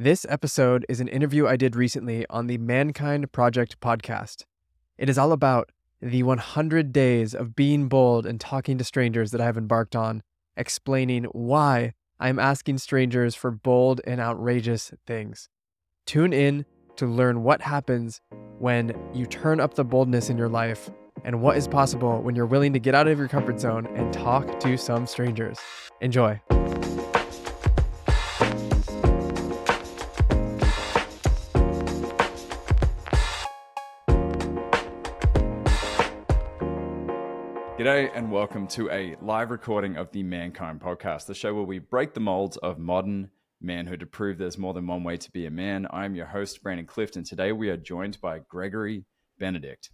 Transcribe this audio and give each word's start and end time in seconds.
This 0.00 0.24
episode 0.28 0.86
is 0.88 1.00
an 1.00 1.08
interview 1.08 1.48
I 1.48 1.56
did 1.56 1.74
recently 1.74 2.24
on 2.30 2.46
the 2.46 2.56
Mankind 2.58 3.32
Project 3.32 3.80
podcast. 3.80 4.44
It 4.96 5.08
is 5.08 5.18
all 5.18 5.32
about 5.32 5.72
the 6.00 6.22
100 6.22 6.92
days 6.92 7.34
of 7.34 7.56
being 7.56 7.88
bold 7.88 8.24
and 8.24 8.40
talking 8.40 8.78
to 8.78 8.84
strangers 8.84 9.32
that 9.32 9.40
I 9.40 9.44
have 9.46 9.56
embarked 9.56 9.96
on, 9.96 10.22
explaining 10.56 11.24
why 11.32 11.94
I'm 12.20 12.38
asking 12.38 12.78
strangers 12.78 13.34
for 13.34 13.50
bold 13.50 14.00
and 14.06 14.20
outrageous 14.20 14.92
things. 15.04 15.48
Tune 16.06 16.32
in 16.32 16.64
to 16.94 17.04
learn 17.04 17.42
what 17.42 17.62
happens 17.62 18.20
when 18.60 18.92
you 19.12 19.26
turn 19.26 19.58
up 19.58 19.74
the 19.74 19.84
boldness 19.84 20.30
in 20.30 20.38
your 20.38 20.48
life 20.48 20.88
and 21.24 21.42
what 21.42 21.56
is 21.56 21.66
possible 21.66 22.22
when 22.22 22.36
you're 22.36 22.46
willing 22.46 22.72
to 22.72 22.78
get 22.78 22.94
out 22.94 23.08
of 23.08 23.18
your 23.18 23.26
comfort 23.26 23.58
zone 23.58 23.88
and 23.96 24.12
talk 24.12 24.60
to 24.60 24.76
some 24.76 25.08
strangers. 25.08 25.58
Enjoy. 26.00 26.40
G'day 37.78 38.10
and 38.12 38.32
welcome 38.32 38.66
to 38.66 38.90
a 38.90 39.14
live 39.22 39.52
recording 39.52 39.96
of 39.96 40.10
the 40.10 40.24
Mankind 40.24 40.80
podcast, 40.80 41.26
the 41.26 41.34
show 41.34 41.54
where 41.54 41.62
we 41.62 41.78
break 41.78 42.12
the 42.12 42.18
molds 42.18 42.56
of 42.56 42.80
modern 42.80 43.30
manhood 43.60 44.00
to 44.00 44.06
prove 44.06 44.36
there's 44.36 44.58
more 44.58 44.74
than 44.74 44.88
one 44.88 45.04
way 45.04 45.16
to 45.16 45.30
be 45.30 45.46
a 45.46 45.50
man. 45.52 45.86
I'm 45.92 46.16
your 46.16 46.26
host, 46.26 46.60
Brandon 46.60 46.86
Clift, 46.86 47.14
and 47.14 47.24
today 47.24 47.52
we 47.52 47.70
are 47.70 47.76
joined 47.76 48.20
by 48.20 48.40
Gregory 48.40 49.04
Benedict. 49.38 49.90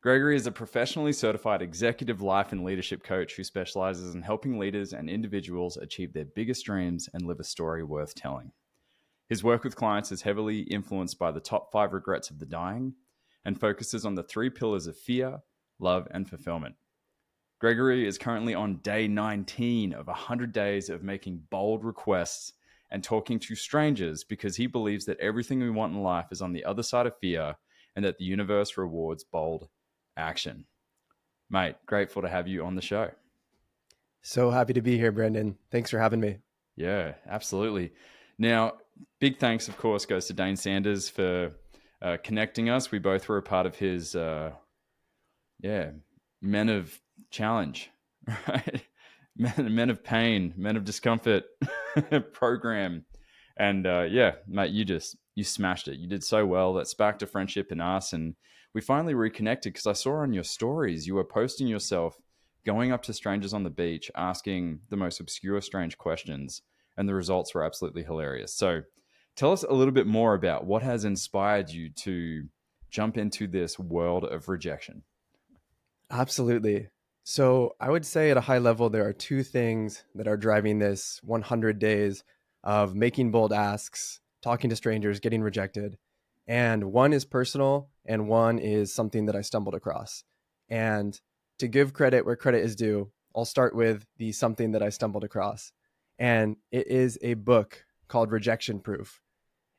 Gregory 0.00 0.36
is 0.36 0.46
a 0.46 0.52
professionally 0.52 1.12
certified 1.12 1.60
executive 1.60 2.22
life 2.22 2.52
and 2.52 2.62
leadership 2.62 3.02
coach 3.02 3.34
who 3.34 3.42
specializes 3.42 4.14
in 4.14 4.22
helping 4.22 4.56
leaders 4.56 4.92
and 4.92 5.10
individuals 5.10 5.76
achieve 5.76 6.12
their 6.12 6.24
biggest 6.24 6.64
dreams 6.66 7.08
and 7.12 7.26
live 7.26 7.40
a 7.40 7.44
story 7.44 7.82
worth 7.82 8.14
telling. 8.14 8.52
His 9.28 9.42
work 9.42 9.64
with 9.64 9.74
clients 9.74 10.12
is 10.12 10.22
heavily 10.22 10.60
influenced 10.60 11.18
by 11.18 11.32
the 11.32 11.40
top 11.40 11.72
five 11.72 11.92
regrets 11.92 12.30
of 12.30 12.38
the 12.38 12.46
dying 12.46 12.94
and 13.44 13.58
focuses 13.58 14.06
on 14.06 14.14
the 14.14 14.22
three 14.22 14.50
pillars 14.50 14.86
of 14.86 14.96
fear, 14.96 15.40
love, 15.80 16.06
and 16.12 16.28
fulfillment. 16.28 16.76
Gregory 17.60 18.06
is 18.06 18.18
currently 18.18 18.54
on 18.54 18.76
day 18.78 19.08
19 19.08 19.92
of 19.92 20.06
100 20.06 20.52
days 20.52 20.88
of 20.88 21.02
making 21.02 21.42
bold 21.50 21.84
requests 21.84 22.52
and 22.90 23.02
talking 23.02 23.38
to 23.38 23.54
strangers 23.54 24.24
because 24.24 24.56
he 24.56 24.66
believes 24.66 25.04
that 25.06 25.18
everything 25.18 25.60
we 25.60 25.70
want 25.70 25.92
in 25.92 26.00
life 26.00 26.26
is 26.30 26.40
on 26.40 26.52
the 26.52 26.64
other 26.64 26.82
side 26.82 27.06
of 27.06 27.18
fear 27.20 27.54
and 27.96 28.04
that 28.04 28.16
the 28.18 28.24
universe 28.24 28.76
rewards 28.76 29.24
bold 29.24 29.68
action. 30.16 30.64
Mate, 31.50 31.76
grateful 31.86 32.22
to 32.22 32.28
have 32.28 32.46
you 32.46 32.64
on 32.64 32.76
the 32.76 32.82
show. 32.82 33.10
So 34.22 34.50
happy 34.50 34.72
to 34.74 34.82
be 34.82 34.96
here, 34.96 35.12
Brendan. 35.12 35.56
Thanks 35.70 35.90
for 35.90 35.98
having 35.98 36.20
me. 36.20 36.38
Yeah, 36.76 37.14
absolutely. 37.28 37.92
Now, 38.38 38.74
big 39.20 39.38
thanks, 39.38 39.68
of 39.68 39.76
course, 39.78 40.06
goes 40.06 40.26
to 40.26 40.32
Dane 40.32 40.56
Sanders 40.56 41.08
for 41.08 41.52
uh, 42.00 42.18
connecting 42.22 42.70
us. 42.70 42.92
We 42.92 43.00
both 43.00 43.28
were 43.28 43.38
a 43.38 43.42
part 43.42 43.66
of 43.66 43.76
his, 43.76 44.14
uh, 44.14 44.52
yeah, 45.60 45.90
Men 46.40 46.68
of 46.68 47.00
challenge, 47.30 47.90
right? 48.48 48.82
Men, 49.36 49.74
men 49.74 49.90
of 49.90 50.02
pain, 50.02 50.52
men 50.56 50.76
of 50.76 50.84
discomfort 50.84 51.44
program. 52.32 53.04
And 53.56 53.86
uh, 53.86 54.06
yeah, 54.08 54.32
mate, 54.46 54.72
you 54.72 54.84
just 54.84 55.16
you 55.34 55.44
smashed 55.44 55.88
it. 55.88 55.98
You 55.98 56.08
did 56.08 56.24
so 56.24 56.44
well. 56.46 56.74
That 56.74 56.88
sparked 56.88 57.22
a 57.22 57.26
friendship 57.26 57.70
in 57.70 57.80
us, 57.80 58.12
and 58.12 58.34
we 58.74 58.80
finally 58.80 59.14
reconnected 59.14 59.72
because 59.72 59.86
I 59.86 59.92
saw 59.92 60.16
on 60.22 60.32
your 60.32 60.44
stories 60.44 61.06
you 61.06 61.14
were 61.14 61.24
posting 61.24 61.66
yourself 61.66 62.16
going 62.66 62.92
up 62.92 63.02
to 63.04 63.12
strangers 63.12 63.54
on 63.54 63.62
the 63.62 63.70
beach, 63.70 64.10
asking 64.16 64.80
the 64.90 64.96
most 64.96 65.20
obscure, 65.20 65.60
strange 65.60 65.96
questions, 65.96 66.62
and 66.96 67.08
the 67.08 67.14
results 67.14 67.54
were 67.54 67.64
absolutely 67.64 68.02
hilarious. 68.02 68.54
So, 68.54 68.82
tell 69.36 69.52
us 69.52 69.62
a 69.62 69.72
little 69.72 69.94
bit 69.94 70.06
more 70.06 70.34
about 70.34 70.66
what 70.66 70.82
has 70.82 71.04
inspired 71.04 71.70
you 71.70 71.90
to 71.90 72.48
jump 72.90 73.16
into 73.16 73.46
this 73.46 73.78
world 73.78 74.24
of 74.24 74.48
rejection. 74.48 75.02
Absolutely. 76.10 76.88
So 77.30 77.76
I 77.78 77.90
would 77.90 78.06
say 78.06 78.30
at 78.30 78.38
a 78.38 78.40
high 78.40 78.56
level, 78.56 78.88
there 78.88 79.06
are 79.06 79.12
two 79.12 79.42
things 79.42 80.02
that 80.14 80.26
are 80.26 80.38
driving 80.38 80.78
this 80.78 81.20
100 81.22 81.78
days 81.78 82.24
of 82.64 82.94
making 82.94 83.32
bold 83.32 83.52
asks, 83.52 84.20
talking 84.40 84.70
to 84.70 84.76
strangers, 84.76 85.20
getting 85.20 85.42
rejected. 85.42 85.98
And 86.46 86.84
one 86.84 87.12
is 87.12 87.26
personal, 87.26 87.90
and 88.06 88.28
one 88.28 88.58
is 88.58 88.94
something 88.94 89.26
that 89.26 89.36
I 89.36 89.42
stumbled 89.42 89.74
across. 89.74 90.24
And 90.70 91.20
to 91.58 91.68
give 91.68 91.92
credit 91.92 92.24
where 92.24 92.34
credit 92.34 92.64
is 92.64 92.74
due, 92.74 93.12
I'll 93.36 93.44
start 93.44 93.76
with 93.76 94.06
the 94.16 94.32
something 94.32 94.72
that 94.72 94.82
I 94.82 94.88
stumbled 94.88 95.22
across. 95.22 95.72
And 96.18 96.56
it 96.72 96.86
is 96.86 97.18
a 97.20 97.34
book 97.34 97.84
called 98.08 98.32
Rejection 98.32 98.80
Proof. 98.80 99.20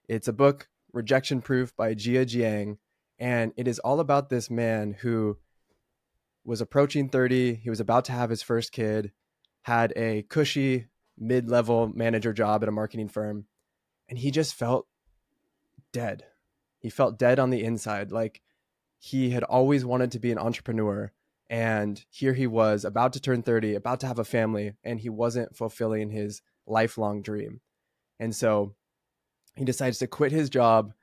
It's 0.08 0.28
a 0.28 0.34
book, 0.34 0.70
Rejection 0.94 1.42
Proof 1.42 1.76
by 1.76 1.96
Jia 1.96 2.28
Jiang. 2.28 2.78
And 3.18 3.54
it 3.58 3.68
is 3.68 3.80
all 3.80 4.00
about 4.00 4.30
this 4.30 4.52
man 4.52 4.98
who 5.00 5.40
was 6.50 6.62
approaching 6.62 7.10
30. 7.10 7.56
He 7.56 7.70
was 7.70 7.80
about 7.80 8.06
to 8.06 8.12
have 8.12 8.32
his 8.32 8.42
first 8.42 8.72
kid, 8.72 9.12
had 9.62 9.94
a 9.96 10.24
cushy 10.24 10.88
mid 11.16 11.48
level 11.48 11.92
manager 11.94 12.34
job 12.34 12.64
at 12.64 12.70
a 12.70 12.72
marketing 12.72 13.08
firm, 13.08 13.46
and 14.10 14.18
he 14.18 14.32
just 14.32 14.56
felt 14.56 14.88
dead. 15.94 16.24
He 16.80 16.90
felt 16.90 17.20
dead 17.20 17.38
on 17.38 17.52
the 17.52 17.64
inside. 17.64 18.12
Like 18.12 18.42
he 18.98 19.30
had 19.30 19.44
always 19.44 19.86
wanted 19.86 20.12
to 20.14 20.20
be 20.20 20.32
an 20.32 20.40
entrepreneur. 20.40 21.12
And 21.52 22.04
here 22.10 22.34
he 22.34 22.48
was 22.48 22.84
about 22.84 23.14
to 23.14 23.20
turn 23.20 23.44
30, 23.44 23.76
about 23.76 24.00
to 24.00 24.08
have 24.08 24.20
a 24.20 24.26
family, 24.26 24.74
and 24.84 25.00
he 25.00 25.10
wasn't 25.10 25.56
fulfilling 25.56 26.10
his 26.10 26.42
lifelong 26.66 27.22
dream. 27.22 27.62
And 28.20 28.36
so 28.36 28.74
he 29.56 29.66
decides 29.66 30.00
to 30.00 30.08
quit 30.08 30.32
his 30.32 30.50
job. 30.50 30.94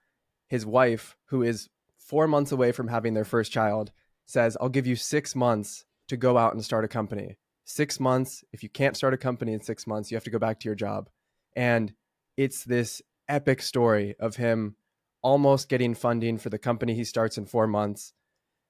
His 0.49 0.67
wife, 0.67 1.17
who 1.27 1.43
is 1.43 1.69
four 1.99 2.27
months 2.27 2.51
away 2.51 2.73
from 2.73 2.89
having 2.89 3.15
their 3.15 3.25
first 3.25 3.53
child, 3.53 3.93
says, 4.27 4.57
I'll 4.61 4.69
give 4.69 4.87
you 4.87 4.97
six 4.97 5.35
months 5.35 5.85
to 6.09 6.17
go 6.17 6.37
out 6.37 6.53
and 6.53 6.65
start 6.65 6.85
a 6.85 6.89
company. 6.89 7.39
Six 7.65 7.99
months. 7.99 8.45
If 8.53 8.63
you 8.63 8.69
can't 8.69 8.97
start 8.97 9.15
a 9.15 9.19
company 9.19 9.53
in 9.53 9.61
six 9.61 9.87
months, 9.87 10.11
you 10.11 10.17
have 10.17 10.25
to 10.25 10.31
go 10.31 10.39
back 10.39 10.61
to 10.61 10.69
your 10.69 10.75
job. 10.75 11.09
And 11.55 11.95
it's 12.37 12.65
this 12.65 13.03
epic 13.29 13.63
story 13.63 14.15
of 14.21 14.37
him 14.37 14.77
almost 15.23 15.69
getting 15.69 15.95
funding 15.95 16.39
for 16.39 16.51
the 16.51 16.59
company 16.59 16.95
he 16.95 17.05
starts 17.05 17.39
in 17.39 17.47
four 17.47 17.67
months, 17.67 18.13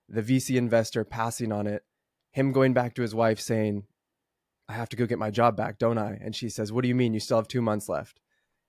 the 0.09 0.23
VC 0.23 0.57
investor 0.57 1.05
passing 1.05 1.53
on 1.53 1.67
it, 1.67 1.83
him 2.33 2.53
going 2.53 2.73
back 2.73 2.95
to 2.95 3.03
his 3.03 3.15
wife 3.15 3.41
saying, 3.41 3.85
I 4.69 4.75
have 4.75 4.89
to 4.91 4.97
go 4.97 5.07
get 5.07 5.19
my 5.19 5.31
job 5.31 5.57
back, 5.57 5.79
don't 5.79 5.99
I? 5.99 6.19
And 6.21 6.35
she 6.35 6.49
says, 6.49 6.73
What 6.73 6.83
do 6.83 6.89
you 6.89 6.95
mean? 6.95 7.15
You 7.15 7.21
still 7.21 7.37
have 7.37 7.49
two 7.49 7.63
months 7.63 7.89
left. 7.89 8.21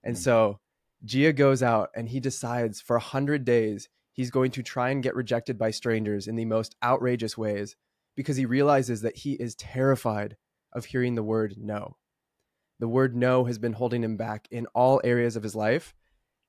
And 0.03 0.15
mm-hmm. 0.15 0.21
so 0.21 0.59
Jia 1.05 1.35
goes 1.35 1.63
out 1.63 1.89
and 1.95 2.09
he 2.09 2.19
decides 2.19 2.81
for 2.81 2.97
100 2.97 3.45
days 3.45 3.89
he's 4.17 4.31
going 4.31 4.51
to 4.51 4.63
try 4.63 4.89
and 4.89 5.03
get 5.03 5.15
rejected 5.15 5.57
by 5.57 5.71
strangers 5.71 6.27
in 6.27 6.35
the 6.35 6.45
most 6.45 6.75
outrageous 6.83 7.37
ways 7.37 7.75
because 8.15 8.35
he 8.35 8.45
realizes 8.45 9.01
that 9.01 9.17
he 9.17 9.33
is 9.33 9.55
terrified 9.55 10.35
of 10.73 10.85
hearing 10.85 11.15
the 11.15 11.23
word 11.23 11.53
no. 11.57 11.95
The 12.79 12.87
word 12.87 13.15
no 13.15 13.45
has 13.45 13.59
been 13.59 13.73
holding 13.73 14.03
him 14.03 14.17
back 14.17 14.47
in 14.51 14.65
all 14.73 14.99
areas 15.03 15.35
of 15.35 15.43
his 15.43 15.55
life. 15.55 15.93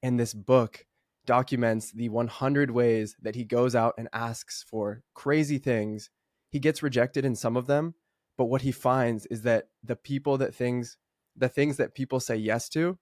And 0.02 0.18
this 0.18 0.32
book 0.32 0.86
documents 1.26 1.92
the 1.92 2.08
100 2.08 2.70
ways 2.70 3.16
that 3.20 3.34
he 3.34 3.44
goes 3.44 3.74
out 3.74 3.94
and 3.98 4.08
asks 4.14 4.64
for 4.68 5.02
crazy 5.14 5.58
things. 5.58 6.10
He 6.50 6.58
gets 6.58 6.82
rejected 6.82 7.26
in 7.26 7.36
some 7.36 7.56
of 7.56 7.66
them, 7.66 7.94
but 8.38 8.46
what 8.46 8.62
he 8.62 8.72
finds 8.72 9.26
is 9.26 9.42
that 9.42 9.68
the 9.84 9.96
people 9.96 10.38
that 10.38 10.54
things, 10.54 10.96
the 11.36 11.50
things 11.50 11.76
that 11.76 11.94
people 11.94 12.18
say 12.18 12.36
yes 12.36 12.70
to, 12.70 12.98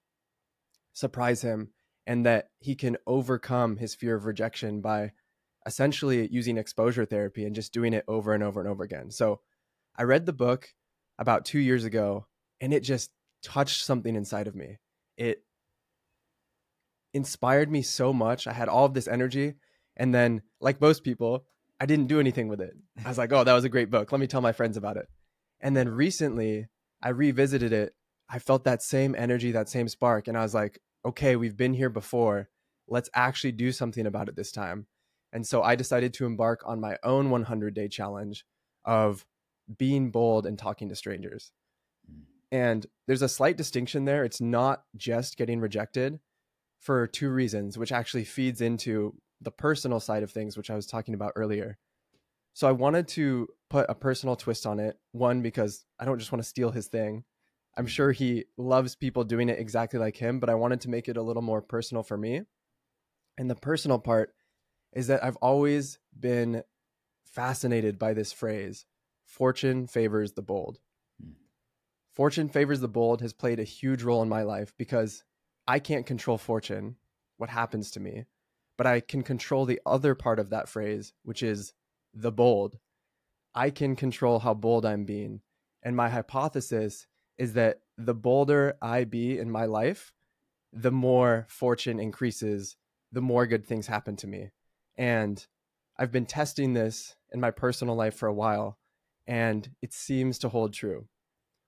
surprise 0.93 1.43
him 1.43 1.71
and 2.06 2.24
that 2.24 2.50
he 2.60 2.74
can 2.74 2.96
overcome 3.06 3.76
his 3.76 3.94
fear 3.94 4.14
of 4.14 4.26
rejection 4.26 4.80
by 4.80 5.12
essentially 5.66 6.28
using 6.30 6.56
exposure 6.56 7.04
therapy 7.04 7.44
and 7.44 7.54
just 7.54 7.72
doing 7.72 7.92
it 7.92 8.04
over 8.06 8.32
and 8.32 8.42
over 8.42 8.60
and 8.60 8.68
over 8.68 8.84
again. 8.84 9.10
So 9.10 9.40
I 9.96 10.04
read 10.04 10.26
the 10.26 10.32
book 10.32 10.68
about 11.18 11.44
two 11.44 11.58
years 11.58 11.84
ago 11.84 12.26
and 12.60 12.72
it 12.72 12.80
just 12.80 13.10
touched 13.42 13.84
something 13.84 14.14
inside 14.14 14.46
of 14.46 14.54
me. 14.54 14.78
It 15.16 15.42
inspired 17.12 17.70
me 17.70 17.82
so 17.82 18.12
much. 18.12 18.47
I 18.47 18.52
had 18.52 18.68
all 18.68 18.84
of 18.84 18.94
this 18.94 19.09
energy. 19.09 19.54
And 19.97 20.14
then, 20.14 20.42
like 20.60 20.80
most 20.80 21.02
people, 21.02 21.47
I 21.80 21.86
didn't 21.86 22.06
do 22.06 22.20
anything 22.20 22.48
with 22.48 22.60
it. 22.60 22.74
I 23.04 23.09
was 23.09 23.18
like, 23.18 23.32
oh, 23.32 23.44
that 23.44 23.52
was 23.52 23.64
a 23.64 23.70
great 23.70 23.91
book. 23.91 24.12
Let 24.12 24.20
me 24.20 24.26
tell 24.26 24.41
my 24.41 24.52
friends 24.52 24.76
about 24.76 24.97
it. 24.97 25.09
And 25.60 25.76
then 25.76 25.88
recently, 25.88 26.66
I 27.02 27.10
revisited 27.10 27.72
it. 27.72 27.94
I 28.28 28.38
felt 28.38 28.64
that 28.64 28.82
same 28.82 29.14
energy, 29.16 29.52
that 29.52 29.68
same 29.68 29.88
spark. 29.88 30.28
And 30.28 30.36
I 30.36 30.42
was 30.42 30.54
like, 30.54 30.80
okay, 31.06 31.36
we've 31.36 31.56
been 31.56 31.74
here 31.74 31.88
before. 31.88 32.48
Let's 32.88 33.10
actually 33.14 33.53
do 33.53 33.72
something 33.72 34.06
about 34.06 34.28
it 34.28 34.36
this 34.36 34.53
time. 34.53 34.86
And 35.32 35.47
so 35.47 35.62
I 35.62 35.76
decided 35.76 36.12
to 36.14 36.26
embark 36.26 36.62
on 36.64 36.80
my 36.80 36.98
own 37.03 37.30
100 37.30 37.74
day 37.74 37.88
challenge 37.88 38.44
of 38.84 39.24
being 39.78 40.10
bold 40.10 40.47
and 40.47 40.58
talking 40.58 40.88
to 40.88 40.97
strangers. 40.97 41.53
And 42.53 42.86
there's 43.06 43.22
a 43.22 43.28
slight 43.28 43.56
distinction 43.56 44.04
there. 44.04 44.24
It's 44.24 44.41
not 44.41 44.84
just 44.97 45.36
getting 45.36 45.60
rejected 45.60 46.20
for 46.80 47.06
two 47.06 47.30
reasons, 47.30 47.76
which 47.76 47.92
actually 47.92 48.24
feeds 48.24 48.60
into 48.60 49.14
the 49.41 49.50
personal 49.50 50.00
side 50.00 50.22
of 50.22 50.30
things, 50.30 50.56
which 50.56 50.70
I 50.70 50.76
was 50.76 50.86
talking 50.86 51.14
about 51.14 51.32
earlier. 51.36 51.78
So 52.54 52.68
I 52.68 52.72
wanted 52.72 53.09
to 53.09 53.48
put 53.68 53.86
a 53.88 53.94
personal 53.94 54.36
twist 54.36 54.64
on 54.64 54.78
it. 54.80 54.98
One, 55.12 55.42
because 55.42 55.84
I 55.98 56.04
don't 56.04 56.18
just 56.18 56.32
want 56.32 56.42
to 56.42 56.48
steal 56.48 56.70
his 56.70 56.86
thing. 56.86 57.24
I'm 57.76 57.86
sure 57.86 58.12
he 58.12 58.46
loves 58.56 58.94
people 58.94 59.24
doing 59.24 59.48
it 59.48 59.58
exactly 59.58 59.98
like 59.98 60.16
him, 60.16 60.40
but 60.40 60.48
I 60.48 60.54
wanted 60.54 60.80
to 60.82 60.90
make 60.90 61.08
it 61.08 61.16
a 61.16 61.22
little 61.22 61.42
more 61.42 61.60
personal 61.60 62.02
for 62.02 62.16
me. 62.16 62.42
And 63.36 63.50
the 63.50 63.54
personal 63.54 63.98
part 63.98 64.34
is 64.94 65.08
that 65.08 65.22
I've 65.22 65.36
always 65.36 65.98
been 66.18 66.62
fascinated 67.24 67.98
by 67.98 68.14
this 68.14 68.32
phrase 68.32 68.86
fortune 69.26 69.86
favors 69.86 70.32
the 70.32 70.42
bold. 70.42 70.78
Hmm. 71.20 71.32
Fortune 72.14 72.48
favors 72.48 72.80
the 72.80 72.88
bold 72.88 73.20
has 73.20 73.34
played 73.34 73.60
a 73.60 73.64
huge 73.64 74.02
role 74.02 74.22
in 74.22 74.28
my 74.28 74.42
life 74.42 74.72
because 74.78 75.24
I 75.68 75.80
can't 75.80 76.06
control 76.06 76.38
fortune, 76.38 76.96
what 77.36 77.50
happens 77.50 77.90
to 77.90 78.00
me, 78.00 78.24
but 78.78 78.86
I 78.86 79.00
can 79.00 79.22
control 79.22 79.66
the 79.66 79.80
other 79.84 80.14
part 80.14 80.38
of 80.38 80.50
that 80.50 80.68
phrase, 80.68 81.12
which 81.24 81.42
is 81.42 81.74
the 82.14 82.32
bold. 82.32 82.78
I 83.54 83.70
can 83.70 83.96
control 83.96 84.38
how 84.38 84.54
bold 84.54 84.86
I'm 84.86 85.04
being. 85.04 85.40
And 85.82 85.94
my 85.96 86.08
hypothesis 86.08 87.06
is 87.38 87.54
that 87.54 87.80
the 87.98 88.15
bolder 88.15 88.77
I 88.80 89.04
be 89.04 89.38
in 89.38 89.50
my 89.50 89.66
life, 89.66 90.12
the 90.72 90.91
more 90.91 91.47
fortune 91.48 91.98
increases, 92.00 92.77
the 93.12 93.21
more 93.21 93.47
good 93.47 93.66
things 93.66 93.86
happen 93.86 94.16
to 94.16 94.27
me. 94.27 94.50
And 94.97 95.44
I've 95.98 96.12
been 96.12 96.27
testing 96.27 96.74
this 96.74 97.16
in 97.33 97.41
my 97.41 97.50
personal 97.50 97.94
life 97.94 98.15
for 98.15 98.27
a 98.27 98.34
while, 98.34 98.78
and 99.27 99.68
it 99.83 99.92
seems 99.92 100.38
to 100.41 100.48
hold 100.48 100.72
true. 100.72 101.09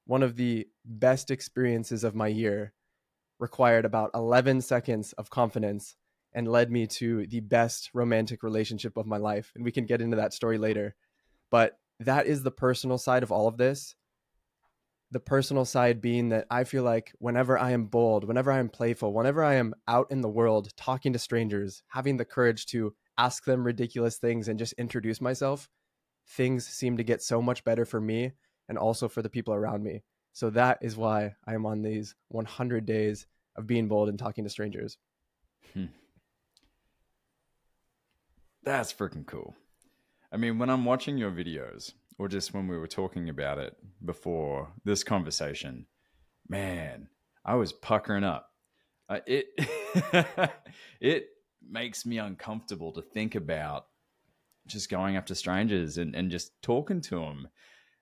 One 0.05 0.23
of 0.23 0.37
the 0.37 0.67
best 0.85 1.31
experiences 1.31 2.05
of 2.05 2.15
my 2.15 2.29
year 2.29 2.73
required 3.39 3.85
about 3.85 4.11
11 4.15 4.63
seconds 4.63 5.13
of 5.15 5.31
confidence 5.31 5.97
and 6.33 6.49
led 6.49 6.71
me 6.71 6.87
to 6.87 7.27
the 7.27 7.41
best 7.41 7.91
romantic 7.95 8.43
relationship 8.43 8.97
of 8.97 9.07
my 9.07 9.17
life. 9.17 9.53
And 9.55 9.65
we 9.65 9.73
can 9.73 9.87
get 9.87 10.01
into 10.01 10.17
that 10.17 10.35
story 10.35 10.59
later. 10.59 10.95
But 11.51 11.79
that 12.01 12.27
is 12.27 12.43
the 12.43 12.51
personal 12.51 12.99
side 12.99 13.23
of 13.23 13.33
all 13.33 13.49
of 13.49 13.57
this. 13.57 13.95
The 15.11 15.21
personal 15.21 15.65
side 15.65 16.01
being 16.01 16.29
that 16.31 16.47
I 16.51 16.65
feel 16.65 16.83
like 16.83 17.13
whenever 17.19 17.59
I 17.59 17.71
am 17.71 17.87
bold, 17.87 18.25
whenever 18.25 18.53
I 18.53 18.59
am 18.59 18.69
playful, 18.69 19.15
whenever 19.15 19.43
I 19.43 19.55
am 19.55 19.75
out 19.87 20.11
in 20.11 20.21
the 20.21 20.29
world 20.29 20.69
talking 20.77 21.15
to 21.15 21.19
strangers, 21.19 21.83
having 21.89 22.19
the 22.19 22.27
courage 22.27 22.67
to 22.67 22.95
ask 23.17 23.45
them 23.45 23.65
ridiculous 23.65 24.19
things 24.19 24.49
and 24.49 24.59
just 24.59 24.75
introduce 24.75 25.21
myself, 25.21 25.69
things 26.29 26.67
seem 26.67 26.99
to 26.99 27.05
get 27.05 27.23
so 27.23 27.41
much 27.41 27.65
better 27.65 27.87
for 27.87 28.01
me 28.01 28.33
and 28.69 28.77
also 28.77 29.09
for 29.09 29.23
the 29.23 29.31
people 29.31 29.55
around 29.55 29.83
me. 29.83 30.03
So 30.33 30.51
that 30.51 30.79
is 30.83 30.97
why 30.97 31.35
I 31.47 31.55
am 31.55 31.67
on 31.67 31.83
these 31.83 32.15
100 32.29 32.85
days 32.85 33.27
of 33.57 33.67
being 33.67 33.89
bold 33.89 34.09
and 34.09 34.19
talking 34.19 34.45
to 34.45 34.51
strangers. 34.51 34.99
Hmm. 35.75 35.87
That's 38.63 38.93
freaking 38.93 39.27
cool. 39.27 39.57
I 40.31 40.37
mean, 40.37 40.59
when 40.59 40.69
I'm 40.71 40.85
watching 40.85 41.17
your 41.17 41.31
videos, 41.31 41.95
or 42.19 42.29
just 42.29 42.53
when 42.53 42.67
we 42.67 42.77
were 42.77 42.89
talking 42.89 43.29
about 43.29 43.59
it 43.59 43.77
before 44.05 44.73
this 44.85 45.05
conversation, 45.05 45.87
man, 46.49 47.09
I 47.45 47.55
was 47.55 47.73
puckering 47.73 48.25
up. 48.25 48.51
Uh, 49.09 49.21
it 49.27 49.47
it 51.01 51.29
makes 51.67 52.05
me 52.05 52.19
uncomfortable 52.19 52.93
to 52.93 53.03
think 53.03 53.35
about 53.35 53.87
just 54.67 54.91
going 54.91 55.17
up 55.17 55.27
to 55.27 55.35
strangers 55.35 55.97
and, 55.97 56.15
and 56.15 56.31
just 56.31 56.53
talking 56.63 57.01
to 57.01 57.21
them. 57.21 57.49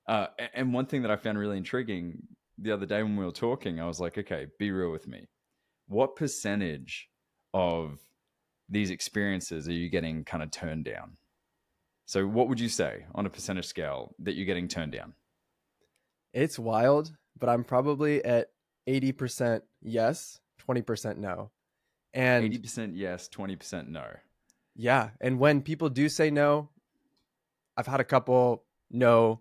Uh, 0.09 0.27
and 0.55 0.75
one 0.75 0.87
thing 0.87 1.03
that 1.03 1.11
I 1.11 1.17
found 1.17 1.39
really 1.39 1.57
intriguing 1.57 2.23
the 2.59 2.73
other 2.73 2.87
day 2.87 3.03
when 3.03 3.17
we 3.17 3.25
were 3.25 3.33
talking, 3.33 3.81
I 3.81 3.87
was 3.87 4.01
like, 4.01 4.19
okay, 4.19 4.47
be 4.59 4.71
real 4.71 4.91
with 4.91 5.07
me. 5.07 5.27
What 5.89 6.17
percentage 6.17 7.09
of 7.55 8.01
these 8.69 8.91
experiences 8.91 9.69
are 9.69 9.73
you 9.73 9.89
getting 9.89 10.25
kind 10.25 10.43
of 10.43 10.51
turned 10.51 10.85
down? 10.85 11.17
So, 12.07 12.27
what 12.27 12.49
would 12.49 12.61
you 12.61 12.69
say 12.69 13.05
on 13.15 13.27
a 13.27 13.31
percentage 13.31 13.67
scale 13.67 14.15
that 14.21 14.35
you're 14.35 14.47
getting 14.47 14.69
turned 14.69 14.93
down? 14.93 15.15
It's 16.33 16.59
wild, 16.59 17.13
but 17.39 17.49
I'm 17.49 17.65
probably 17.65 18.25
at 18.25 18.51
80% 18.89 19.63
yes, 19.83 20.41
20% 20.69 21.17
no. 21.17 21.51
And 22.15 22.51
80% 22.53 22.93
yes, 22.95 23.29
20% 23.29 23.89
no. 23.89 24.05
Yeah. 24.77 25.11
And 25.21 25.41
when 25.41 25.63
people 25.63 25.89
do 25.89 26.09
say 26.09 26.31
no, 26.31 26.69
I've 27.77 27.87
had 27.89 28.01
a 28.01 28.05
couple 28.05 28.65
no, 28.91 29.41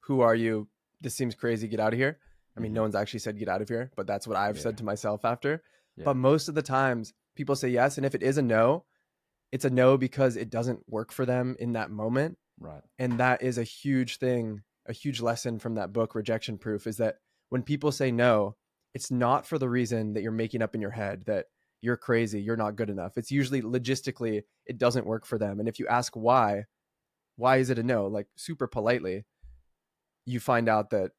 who 0.00 0.22
are 0.22 0.34
you? 0.34 0.66
This 1.00 1.14
seems 1.14 1.34
crazy. 1.34 1.68
Get 1.68 1.78
out 1.78 1.92
of 1.92 1.98
here. 1.98 2.18
I 2.56 2.60
mean, 2.60 2.70
mm-hmm. 2.70 2.76
no 2.76 2.82
one's 2.82 2.94
actually 2.94 3.20
said 3.20 3.38
get 3.38 3.48
out 3.48 3.60
of 3.60 3.68
here, 3.68 3.92
but 3.96 4.06
that's 4.06 4.26
what 4.26 4.36
I've 4.36 4.56
yeah. 4.56 4.62
said 4.62 4.78
to 4.78 4.84
myself 4.84 5.24
after. 5.24 5.62
Yeah. 5.96 6.04
But 6.04 6.16
most 6.16 6.48
of 6.48 6.54
the 6.54 6.62
times, 6.62 7.12
people 7.36 7.54
say 7.54 7.68
yes. 7.68 7.98
And 7.98 8.06
if 8.06 8.14
it 8.14 8.22
is 8.22 8.38
a 8.38 8.42
no, 8.42 8.84
it's 9.52 9.64
a 9.64 9.70
no 9.70 9.96
because 9.96 10.36
it 10.36 10.50
doesn't 10.50 10.80
work 10.88 11.12
for 11.12 11.24
them 11.24 11.56
in 11.58 11.72
that 11.72 11.90
moment. 11.90 12.38
Right. 12.60 12.82
And 12.98 13.18
that 13.18 13.42
is 13.42 13.58
a 13.58 13.64
huge 13.64 14.18
thing, 14.18 14.62
a 14.86 14.92
huge 14.92 15.20
lesson 15.20 15.58
from 15.58 15.76
that 15.76 15.92
book, 15.92 16.14
Rejection 16.14 16.58
Proof, 16.58 16.86
is 16.86 16.98
that 16.98 17.16
when 17.48 17.62
people 17.62 17.92
say 17.92 18.10
no, 18.10 18.56
it's 18.94 19.10
not 19.10 19.46
for 19.46 19.58
the 19.58 19.68
reason 19.68 20.14
that 20.14 20.22
you're 20.22 20.32
making 20.32 20.62
up 20.62 20.74
in 20.74 20.80
your 20.80 20.90
head 20.90 21.24
that 21.26 21.46
you're 21.80 21.96
crazy, 21.96 22.40
you're 22.40 22.56
not 22.56 22.76
good 22.76 22.90
enough. 22.90 23.16
It's 23.16 23.30
usually 23.30 23.62
logistically 23.62 24.42
it 24.66 24.78
doesn't 24.78 25.06
work 25.06 25.24
for 25.24 25.38
them. 25.38 25.60
And 25.60 25.68
if 25.68 25.78
you 25.78 25.86
ask 25.86 26.14
why, 26.16 26.64
why 27.36 27.58
is 27.58 27.70
it 27.70 27.78
a 27.78 27.82
no? 27.82 28.06
Like 28.06 28.26
super 28.36 28.66
politely, 28.66 29.24
you 30.26 30.40
find 30.40 30.68
out 30.68 30.90
that 30.90 31.12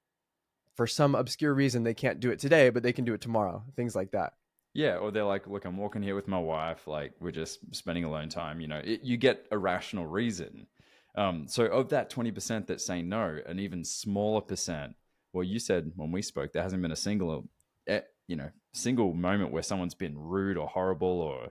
for 0.75 0.85
some 0.85 1.15
obscure 1.15 1.53
reason 1.53 1.83
they 1.83 1.93
can't 1.93 2.19
do 2.19 2.31
it 2.31 2.39
today, 2.39 2.69
but 2.69 2.83
they 2.83 2.93
can 2.93 3.05
do 3.05 3.13
it 3.13 3.21
tomorrow. 3.21 3.63
Things 3.75 3.95
like 3.95 4.11
that. 4.11 4.33
Yeah, 4.79 4.97
or 4.97 5.11
they're 5.11 5.23
like, 5.23 5.47
"Look, 5.47 5.65
I'm 5.65 5.77
walking 5.77 6.01
here 6.01 6.15
with 6.15 6.27
my 6.27 6.39
wife. 6.39 6.87
Like, 6.87 7.13
we're 7.19 7.31
just 7.31 7.59
spending 7.75 8.05
alone 8.05 8.29
time." 8.29 8.61
You 8.61 8.67
know, 8.67 8.81
it, 8.83 9.01
you 9.03 9.17
get 9.17 9.45
a 9.51 9.57
rational 9.57 10.05
reason. 10.05 10.67
Um, 11.15 11.47
so, 11.47 11.65
of 11.65 11.89
that 11.89 12.09
20% 12.09 12.67
that 12.67 12.79
say 12.79 13.01
no, 13.01 13.39
an 13.45 13.59
even 13.59 13.83
smaller 13.83 14.41
percent. 14.41 14.95
Well, 15.33 15.43
you 15.43 15.59
said 15.59 15.91
when 15.95 16.11
we 16.11 16.21
spoke, 16.21 16.53
there 16.53 16.63
hasn't 16.63 16.81
been 16.81 16.91
a 16.91 16.95
single 16.95 17.49
eh, 17.87 18.01
you 18.29 18.35
know 18.35 18.49
single 18.73 19.13
moment 19.13 19.51
where 19.51 19.63
someone's 19.63 19.95
been 19.95 20.17
rude 20.17 20.55
or 20.55 20.67
horrible 20.67 21.21
or 21.21 21.49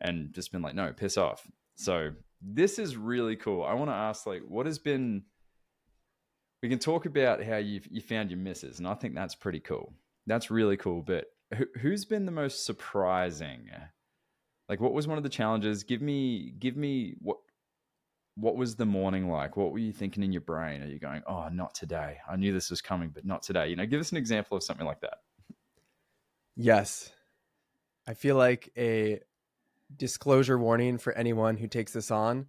and 0.00 0.32
just 0.34 0.52
been 0.52 0.60
like 0.60 0.74
no 0.74 0.92
piss 0.92 1.16
off 1.16 1.46
so 1.76 2.10
this 2.42 2.78
is 2.78 2.96
really 2.96 3.36
cool 3.36 3.64
i 3.64 3.72
want 3.72 3.88
to 3.88 3.94
ask 3.94 4.26
like 4.26 4.42
what 4.46 4.66
has 4.66 4.78
been 4.78 5.22
we 6.62 6.68
can 6.68 6.78
talk 6.78 7.06
about 7.06 7.42
how 7.42 7.56
you 7.56 7.80
you 7.90 8.00
found 8.00 8.30
your 8.30 8.38
misses 8.38 8.78
and 8.78 8.88
i 8.88 8.94
think 8.94 9.14
that's 9.14 9.36
pretty 9.36 9.60
cool 9.60 9.94
that's 10.26 10.50
really 10.50 10.76
cool 10.76 11.00
but 11.00 11.26
who, 11.54 11.66
who's 11.80 12.04
been 12.04 12.26
the 12.26 12.32
most 12.32 12.64
surprising? 12.64 13.70
Like 14.68 14.80
what 14.80 14.92
was 14.92 15.06
one 15.06 15.16
of 15.16 15.24
the 15.24 15.30
challenges? 15.30 15.82
Give 15.82 16.02
me 16.02 16.52
give 16.58 16.76
me 16.76 17.14
what 17.20 17.38
what 18.34 18.56
was 18.56 18.76
the 18.76 18.86
morning 18.86 19.28
like? 19.28 19.56
What 19.56 19.72
were 19.72 19.78
you 19.78 19.92
thinking 19.92 20.22
in 20.22 20.32
your 20.32 20.42
brain? 20.42 20.82
Are 20.82 20.86
you 20.86 20.98
going 20.98 21.22
oh 21.26 21.48
not 21.48 21.74
today. 21.74 22.18
I 22.30 22.36
knew 22.36 22.52
this 22.52 22.70
was 22.70 22.80
coming 22.80 23.10
but 23.10 23.24
not 23.24 23.42
today. 23.42 23.68
You 23.68 23.76
know 23.76 23.86
give 23.86 24.00
us 24.00 24.12
an 24.12 24.18
example 24.18 24.56
of 24.56 24.62
something 24.62 24.86
like 24.86 25.00
that. 25.00 25.18
Yes. 26.56 27.12
I 28.06 28.14
feel 28.14 28.36
like 28.36 28.70
a 28.76 29.20
disclosure 29.96 30.58
warning 30.58 30.98
for 30.98 31.12
anyone 31.12 31.56
who 31.56 31.66
takes 31.66 31.92
this 31.92 32.10
on 32.10 32.46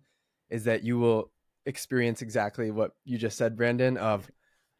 is 0.49 0.65
that 0.65 0.83
you 0.83 0.97
will 0.97 1.31
experience 1.65 2.21
exactly 2.21 2.71
what 2.71 2.91
you 3.05 3.17
just 3.17 3.37
said, 3.37 3.55
Brandon, 3.55 3.97
of, 3.97 4.29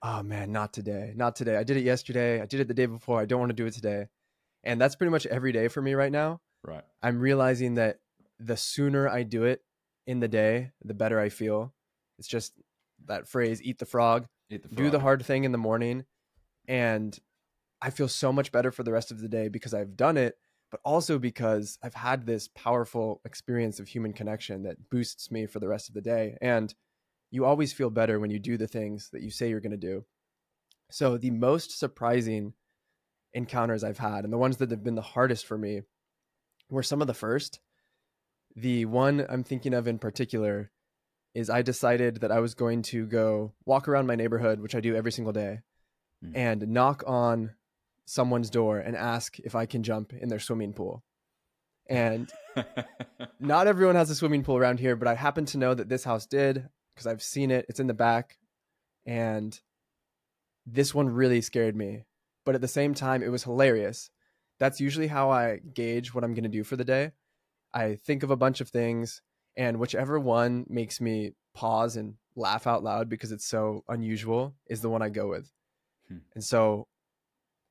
oh 0.02 0.24
man, 0.24 0.52
not 0.52 0.74
today, 0.74 1.14
not 1.16 1.36
today. 1.36 1.58
I 1.58 1.64
did 1.64 1.78
it 1.78 1.84
yesterday. 1.84 2.42
I 2.42 2.46
did 2.46 2.60
it 2.60 2.68
the 2.68 2.74
day 2.74 2.86
before. 2.86 3.20
I 3.20 3.26
don't 3.26 3.40
want 3.40 3.50
to 3.50 3.56
do 3.56 3.66
it 3.66 3.74
today. 3.74 4.08
And 4.64 4.80
that's 4.80 4.96
pretty 4.96 5.12
much 5.12 5.26
every 5.26 5.52
day 5.52 5.68
for 5.68 5.82
me 5.82 5.94
right 5.94 6.12
now. 6.12 6.42
Right. 6.64 6.84
I'm 7.02 7.20
realizing 7.20 7.76
that 7.76 8.00
the 8.40 8.58
sooner 8.58 9.08
I 9.08 9.24
do 9.24 9.44
it 9.44 9.62
in 10.08 10.20
the 10.20 10.28
day, 10.28 10.72
the 10.84 10.94
better 10.94 11.20
I 11.20 11.30
feel. 11.30 11.74
It's 12.18 12.28
just 12.28 12.54
that 13.06 13.28
phrase, 13.28 13.62
eat 13.62 13.80
the 13.80 13.86
frog, 13.86 14.28
eat 14.50 14.64
the 14.64 14.70
frog. 14.70 14.78
do 14.78 14.90
the 14.90 15.00
hard 15.00 15.26
thing 15.26 15.44
in 15.44 15.52
the 15.52 15.58
morning. 15.58 16.06
And 16.68 17.18
I 17.82 17.90
feel 17.90 18.08
so 18.08 18.34
much 18.34 18.52
better 18.52 18.72
for 18.72 18.84
the 18.84 18.92
rest 18.92 19.12
of 19.12 19.22
the 19.22 19.30
day 19.30 19.48
because 19.48 19.74
I've 19.74 19.96
done 19.96 20.18
it, 20.18 20.38
but 20.72 20.82
also 20.84 21.18
because 21.18 21.78
I've 21.82 21.94
had 21.94 22.26
this 22.26 22.50
powerful 22.50 23.22
experience 23.24 23.80
of 23.80 23.88
human 23.88 24.14
connection 24.14 24.64
that 24.64 24.90
boosts 24.90 25.32
me 25.32 25.46
for 25.46 25.60
the 25.60 25.68
rest 25.68 25.88
of 25.88 25.96
the 25.96 26.02
day. 26.02 26.38
And 26.42 26.74
you 27.32 27.46
always 27.46 27.74
feel 27.74 27.90
better 27.90 28.20
when 28.20 28.32
you 28.32 28.40
do 28.40 28.58
the 28.58 28.68
things 28.68 29.10
that 29.12 29.22
you 29.22 29.32
say 29.32 29.50
you're 29.50 29.60
going 29.60 29.72
to 29.72 29.78
do. 29.78 30.06
So, 30.92 31.18
the 31.18 31.32
most 31.32 31.78
surprising 31.78 32.54
encounters 33.34 33.84
I've 33.84 34.00
had, 34.00 34.24
and 34.24 34.34
the 34.34 34.38
ones 34.38 34.58
that 34.58 34.72
have 34.72 34.84
been 34.84 34.96
the 34.96 35.02
hardest 35.02 35.46
for 35.46 35.58
me, 35.58 35.82
were 36.70 36.84
some 36.84 37.02
of 37.02 37.08
the 37.08 37.14
first. 37.14 37.60
The 38.56 38.86
one 38.86 39.26
I'm 39.30 39.44
thinking 39.44 39.74
of 39.74 39.88
in 39.88 40.00
particular 40.00 40.72
is 41.36 41.50
I 41.50 41.62
decided 41.62 42.22
that 42.22 42.32
I 42.32 42.40
was 42.40 42.56
going 42.56 42.82
to 42.84 43.06
go 43.06 43.54
walk 43.66 43.88
around 43.88 44.08
my 44.08 44.16
neighborhood, 44.16 44.60
which 44.60 44.74
I 44.74 44.80
do 44.80 44.96
every 44.96 45.12
single 45.12 45.34
day, 45.34 45.60
mm. 46.26 46.32
and 46.36 46.68
knock 46.70 47.04
on 47.06 47.52
someone's 48.06 48.50
door 48.50 48.80
and 48.80 48.96
ask 48.96 49.40
if 49.40 49.54
I 49.54 49.68
can 49.68 49.84
jump 49.84 50.14
in 50.14 50.30
their 50.30 50.40
swimming 50.40 50.74
pool. 50.74 51.04
And 51.88 52.32
not 53.40 53.68
everyone 53.68 53.96
has 53.96 54.10
a 54.10 54.16
swimming 54.16 54.44
pool 54.44 54.58
around 54.58 54.80
here, 54.80 54.96
but 54.96 55.08
I 55.08 55.14
happen 55.14 55.46
to 55.46 55.60
know 55.60 55.76
that 55.76 55.90
this 55.90 56.04
house 56.04 56.26
did 56.26 56.68
because 57.00 57.08
I've 57.08 57.24
seen 57.24 57.50
it. 57.50 57.66
It's 57.70 57.80
in 57.80 57.88
the 57.88 57.94
back. 57.94 58.38
And 59.06 59.58
this 60.66 60.94
one 60.94 61.08
really 61.08 61.40
scared 61.40 61.78
me. 61.78 62.04
But 62.46 62.56
at 62.56 62.62
the 62.62 62.68
same 62.68 62.94
time, 62.94 63.24
it 63.24 63.32
was 63.32 63.44
hilarious. 63.44 64.12
That's 64.60 64.82
usually 64.82 65.08
how 65.08 65.30
I 65.30 65.62
gauge 65.74 66.14
what 66.14 66.26
I'm 66.26 66.34
going 66.34 66.44
to 66.44 66.50
do 66.50 66.66
for 66.66 66.76
the 66.76 66.84
day. 66.84 67.14
I 67.74 67.96
think 67.96 68.24
of 68.24 68.32
a 68.32 68.36
bunch 68.36 68.60
of 68.60 68.68
things, 68.68 69.22
and 69.56 69.80
whichever 69.80 70.20
one 70.20 70.66
makes 70.68 71.00
me 71.00 71.36
pause 71.54 71.96
and 71.96 72.16
laugh 72.36 72.68
out 72.68 72.84
loud 72.84 73.08
because 73.08 73.32
it's 73.32 73.46
so 73.46 73.86
unusual 73.88 74.56
is 74.68 74.82
the 74.82 74.90
one 74.90 75.02
I 75.02 75.08
go 75.08 75.30
with. 75.30 75.50
Hmm. 76.10 76.18
And 76.36 76.44
so 76.44 76.88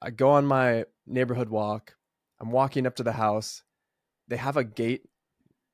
I 0.01 0.09
go 0.09 0.31
on 0.31 0.47
my 0.47 0.87
neighborhood 1.07 1.51
walk. 1.51 1.97
I'm 2.41 2.51
walking 2.51 2.87
up 2.87 2.97
to 2.97 3.03
the 3.03 3.13
house. 3.13 3.63
They 4.29 4.37
have 4.37 4.57
a 4.57 4.65
gate, 4.65 5.03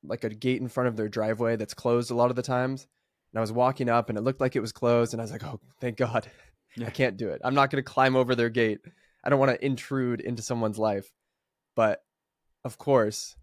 like 0.03 0.25
a 0.25 0.29
gate 0.29 0.61
in 0.61 0.67
front 0.67 0.89
of 0.89 0.97
their 0.97 1.07
driveway 1.07 1.55
that's 1.55 1.73
closed 1.73 2.11
a 2.11 2.15
lot 2.15 2.31
of 2.31 2.35
the 2.35 2.41
times. 2.41 2.87
And 3.35 3.39
I 3.39 3.41
was 3.41 3.51
walking 3.51 3.89
up 3.89 4.07
and 4.07 4.17
it 4.17 4.21
looked 4.21 4.39
like 4.39 4.55
it 4.55 4.61
was 4.61 4.71
closed. 4.71 5.13
And 5.13 5.21
I 5.21 5.25
was 5.25 5.31
like, 5.33 5.43
oh, 5.43 5.59
thank 5.81 5.97
God. 5.97 6.27
Yeah. 6.77 6.87
I 6.87 6.89
can't 6.89 7.15
do 7.15 7.29
it. 7.29 7.39
I'm 7.41 7.55
not 7.55 7.69
going 7.69 7.81
to 7.81 7.89
climb 7.89 8.17
over 8.17 8.35
their 8.35 8.49
gate. 8.49 8.81
I 9.23 9.29
don't 9.29 9.39
want 9.39 9.49
to 9.49 9.65
intrude 9.65 10.19
into 10.19 10.41
someone's 10.41 10.77
life. 10.77 11.09
But 11.73 12.03
of 12.65 12.77
course, 12.77 13.37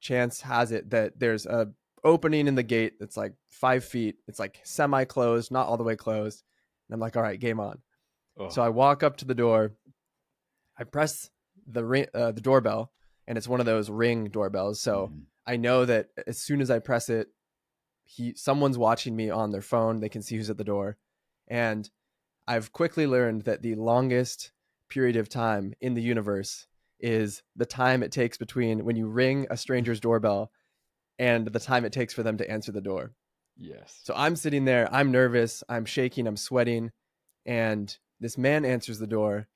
chance 0.00 0.40
has 0.40 0.72
it 0.72 0.88
that 0.88 1.20
there's 1.20 1.44
a 1.44 1.68
opening 2.04 2.46
in 2.46 2.54
the 2.54 2.62
gate 2.62 2.94
that's 2.98 3.18
like 3.18 3.34
five 3.50 3.84
feet. 3.84 4.16
It's 4.28 4.38
like 4.38 4.60
semi 4.64 5.04
closed, 5.04 5.50
not 5.50 5.66
all 5.66 5.76
the 5.76 5.84
way 5.84 5.94
closed. 5.94 6.42
And 6.88 6.94
I'm 6.94 7.00
like, 7.00 7.18
all 7.18 7.22
right, 7.22 7.38
game 7.38 7.60
on. 7.60 7.82
Oh. 8.38 8.48
So 8.48 8.62
I 8.62 8.70
walk 8.70 9.02
up 9.02 9.18
to 9.18 9.26
the 9.26 9.34
door. 9.34 9.74
I 10.78 10.84
press 10.84 11.28
the 11.66 11.84
ring, 11.84 12.06
uh, 12.14 12.32
the 12.32 12.40
doorbell, 12.40 12.92
and 13.28 13.36
it's 13.36 13.46
one 13.46 13.60
of 13.60 13.66
those 13.66 13.90
ring 13.90 14.30
doorbells. 14.30 14.80
So 14.80 15.10
mm. 15.12 15.24
I 15.46 15.58
know 15.58 15.84
that 15.84 16.06
as 16.26 16.38
soon 16.38 16.62
as 16.62 16.70
I 16.70 16.78
press 16.78 17.10
it, 17.10 17.28
he 18.10 18.34
someone's 18.34 18.78
watching 18.78 19.14
me 19.14 19.30
on 19.30 19.52
their 19.52 19.62
phone. 19.62 20.00
They 20.00 20.08
can 20.08 20.22
see 20.22 20.36
who's 20.36 20.50
at 20.50 20.58
the 20.58 20.64
door, 20.64 20.96
and 21.46 21.88
I've 22.46 22.72
quickly 22.72 23.06
learned 23.06 23.42
that 23.42 23.62
the 23.62 23.76
longest 23.76 24.50
period 24.88 25.16
of 25.16 25.28
time 25.28 25.74
in 25.80 25.94
the 25.94 26.02
universe 26.02 26.66
is 26.98 27.42
the 27.54 27.66
time 27.66 28.02
it 28.02 28.10
takes 28.10 28.36
between 28.36 28.84
when 28.84 28.96
you 28.96 29.06
ring 29.06 29.46
a 29.48 29.56
stranger's 29.56 30.00
doorbell 30.00 30.50
and 31.18 31.46
the 31.46 31.60
time 31.60 31.84
it 31.84 31.92
takes 31.92 32.12
for 32.12 32.24
them 32.24 32.36
to 32.38 32.50
answer 32.50 32.72
the 32.72 32.80
door. 32.80 33.12
Yes. 33.56 34.00
So 34.02 34.12
I'm 34.16 34.34
sitting 34.34 34.64
there, 34.64 34.92
I'm 34.92 35.12
nervous, 35.12 35.62
I'm 35.68 35.84
shaking, 35.84 36.26
I'm 36.26 36.36
sweating, 36.36 36.90
and 37.46 37.96
this 38.18 38.36
man 38.36 38.64
answers 38.64 38.98
the 38.98 39.06
door. 39.06 39.46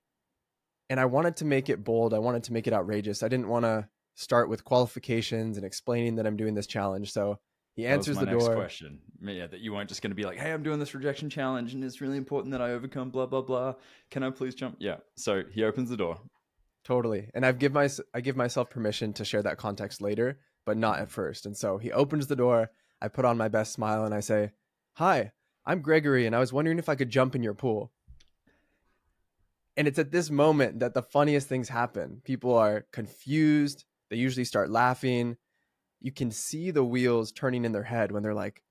And 0.88 1.00
I 1.00 1.06
wanted 1.06 1.36
to 1.38 1.44
make 1.44 1.68
it 1.68 1.82
bold, 1.82 2.14
I 2.14 2.18
wanted 2.18 2.44
to 2.44 2.52
make 2.52 2.66
it 2.66 2.72
outrageous. 2.72 3.22
I 3.22 3.28
didn't 3.28 3.48
want 3.48 3.64
to 3.64 3.88
start 4.14 4.48
with 4.48 4.64
qualifications 4.64 5.56
and 5.56 5.66
explaining 5.66 6.16
that 6.16 6.26
I'm 6.26 6.36
doing 6.36 6.54
this 6.54 6.66
challenge. 6.68 7.12
So 7.12 7.40
he 7.74 7.86
answers 7.86 8.16
the 8.18 8.26
door. 8.26 8.54
question. 8.54 9.00
Yeah, 9.20 9.48
that 9.48 9.60
you 9.60 9.72
weren't 9.72 9.88
just 9.88 10.00
going 10.00 10.12
to 10.12 10.16
be 10.16 10.24
like, 10.24 10.38
"Hey, 10.38 10.52
I'm 10.52 10.62
doing 10.62 10.78
this 10.78 10.94
rejection 10.94 11.28
challenge, 11.28 11.74
and 11.74 11.82
it's 11.82 12.00
really 12.00 12.16
important 12.16 12.52
that 12.52 12.62
I 12.62 12.70
overcome 12.70 13.10
blah 13.10 13.26
blah 13.26 13.42
blah. 13.42 13.74
Can 14.10 14.22
I 14.22 14.30
please 14.30 14.54
jump?" 14.54 14.76
Yeah. 14.78 14.98
So 15.16 15.42
he 15.50 15.64
opens 15.64 15.90
the 15.90 15.96
door. 15.96 16.20
Totally, 16.84 17.30
and 17.34 17.44
I've 17.44 17.58
give 17.58 17.72
my 17.72 17.88
I 18.14 18.20
give 18.20 18.36
myself 18.36 18.70
permission 18.70 19.12
to 19.14 19.24
share 19.24 19.42
that 19.42 19.58
context 19.58 20.00
later, 20.00 20.38
but 20.64 20.76
not 20.76 21.00
at 21.00 21.10
first. 21.10 21.46
And 21.46 21.56
so 21.56 21.78
he 21.78 21.90
opens 21.90 22.28
the 22.28 22.36
door. 22.36 22.70
I 23.00 23.08
put 23.08 23.24
on 23.24 23.36
my 23.36 23.48
best 23.48 23.72
smile 23.72 24.04
and 24.04 24.14
I 24.14 24.20
say, 24.20 24.52
"Hi, 24.94 25.32
I'm 25.66 25.80
Gregory, 25.80 26.26
and 26.26 26.36
I 26.36 26.40
was 26.40 26.52
wondering 26.52 26.78
if 26.78 26.88
I 26.88 26.94
could 26.94 27.10
jump 27.10 27.34
in 27.34 27.42
your 27.42 27.54
pool." 27.54 27.92
And 29.76 29.88
it's 29.88 29.98
at 29.98 30.12
this 30.12 30.30
moment 30.30 30.78
that 30.78 30.94
the 30.94 31.02
funniest 31.02 31.48
things 31.48 31.68
happen. 31.68 32.20
People 32.24 32.54
are 32.54 32.86
confused. 32.92 33.84
They 34.10 34.16
usually 34.16 34.44
start 34.44 34.70
laughing 34.70 35.38
you 36.04 36.12
can 36.12 36.30
see 36.30 36.70
the 36.70 36.84
wheels 36.84 37.32
turning 37.32 37.64
in 37.64 37.72
their 37.72 37.82
head 37.82 38.12
when 38.12 38.22
they're 38.22 38.34
like 38.34 38.62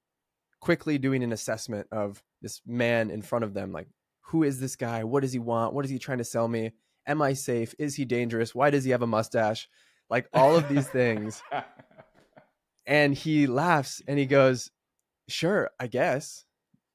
quickly 0.62 1.00
doing 1.00 1.24
an 1.24 1.34
assessment 1.34 1.88
of 1.92 2.24
this 2.44 2.62
man 2.64 3.10
in 3.10 3.24
front 3.24 3.44
of 3.44 3.56
them 3.56 3.72
like 3.72 3.88
who 4.28 4.44
is 4.44 4.60
this 4.60 4.76
guy? 4.76 5.04
What 5.04 5.22
does 5.22 5.34
he 5.34 5.40
want? 5.40 5.74
What 5.74 5.84
is 5.84 5.92
he 5.92 6.00
trying 6.00 6.20
to 6.20 6.24
sell 6.24 6.48
me? 6.48 6.72
Am 7.06 7.22
i 7.22 7.34
safe? 7.34 7.76
Is 7.78 7.96
he 7.96 8.06
dangerous? 8.06 8.56
Why 8.56 8.70
does 8.70 8.84
he 8.84 8.92
have 8.92 9.02
a 9.02 9.08
mustache? 9.08 9.68
Like 10.10 10.28
all 10.34 10.56
of 10.56 10.70
these 10.70 10.88
things. 10.88 11.42
And 12.86 13.14
he 13.14 13.48
laughs 13.48 14.02
and 14.10 14.20
he 14.20 14.26
goes 14.26 14.70
sure 15.30 15.70
i 15.80 15.88
guess. 15.88 16.44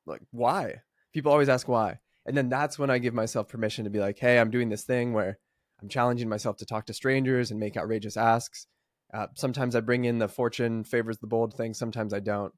Like 0.04 0.20
why? 0.32 0.82
People 1.14 1.32
always 1.32 1.48
ask 1.48 1.66
why. 1.66 2.00
And 2.26 2.36
then 2.36 2.50
that's 2.50 2.78
when 2.78 2.90
i 2.90 2.98
give 2.98 3.14
myself 3.14 3.48
permission 3.48 3.84
to 3.84 3.90
be 3.90 3.98
like 3.98 4.18
hey 4.18 4.38
i'm 4.38 4.50
doing 4.50 4.68
this 4.68 4.84
thing 4.84 5.14
where 5.14 5.38
i'm 5.80 5.88
challenging 5.88 6.28
myself 6.28 6.58
to 6.58 6.66
talk 6.66 6.84
to 6.86 6.92
strangers 6.92 7.50
and 7.50 7.58
make 7.58 7.78
outrageous 7.78 8.18
asks 8.18 8.66
uh, 9.12 9.26
sometimes 9.34 9.74
I 9.74 9.80
bring 9.80 10.04
in 10.04 10.18
the 10.18 10.28
fortune 10.28 10.84
favors 10.84 11.18
the 11.18 11.26
bold 11.26 11.54
thing. 11.54 11.74
Sometimes 11.74 12.12
I 12.12 12.20
don't. 12.20 12.52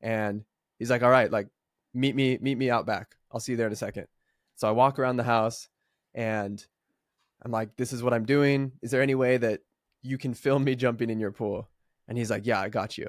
And 0.00 0.44
he's 0.78 0.90
like, 0.90 1.02
all 1.02 1.10
right, 1.10 1.30
like 1.30 1.48
meet 1.94 2.14
me, 2.14 2.38
meet 2.40 2.58
me 2.58 2.70
out 2.70 2.86
back. 2.86 3.16
I'll 3.32 3.40
see 3.40 3.52
you 3.52 3.56
there 3.56 3.66
in 3.66 3.72
a 3.72 3.76
second. 3.76 4.06
So 4.56 4.68
I 4.68 4.72
walk 4.72 4.98
around 4.98 5.16
the 5.16 5.24
house 5.24 5.68
and 6.14 6.64
I'm 7.42 7.50
like, 7.50 7.76
this 7.76 7.92
is 7.92 8.02
what 8.02 8.12
I'm 8.12 8.24
doing. 8.24 8.72
Is 8.82 8.90
there 8.90 9.02
any 9.02 9.14
way 9.14 9.36
that 9.38 9.60
you 10.02 10.18
can 10.18 10.34
film 10.34 10.64
me 10.64 10.74
jumping 10.74 11.10
in 11.10 11.20
your 11.20 11.32
pool? 11.32 11.68
And 12.06 12.18
he's 12.18 12.30
like, 12.30 12.46
yeah, 12.46 12.60
I 12.60 12.68
got 12.68 12.98
you. 12.98 13.08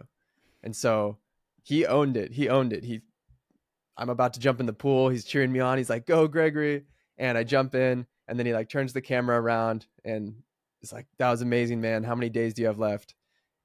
And 0.64 0.75
so 0.75 1.18
he 1.64 1.86
owned 1.86 2.18
it. 2.18 2.32
He 2.32 2.50
owned 2.50 2.74
it. 2.74 2.84
He, 2.84 3.02
I'm 3.98 4.10
about 4.10 4.34
to 4.34 4.40
jump 4.40 4.60
in 4.60 4.66
the 4.66 4.74
pool. 4.74 5.10
He's 5.10 5.25
cheering 5.25 5.52
me 5.52 5.60
on. 5.60 5.78
He's 5.78 5.90
like, 5.90 6.06
go, 6.06 6.28
Gregory. 6.28 6.86
And 7.18 7.38
I 7.38 7.44
jump 7.44 7.75
in 7.75 8.06
and 8.28 8.40
then 8.40 8.46
he 8.46 8.54
like 8.54 8.70
turns 8.70 8.94
the 8.94 9.02
camera 9.02 9.40
around 9.40 9.86
and 10.04 10.36
it's 10.86 10.94
like 10.94 11.08
that 11.18 11.32
was 11.32 11.42
amazing, 11.42 11.82
man. 11.82 12.04
How 12.04 12.13
many 12.13 12.30
days 12.30 12.54
do 12.54 12.62
you 12.62 12.68
have 12.68 12.77
left? 12.77 13.15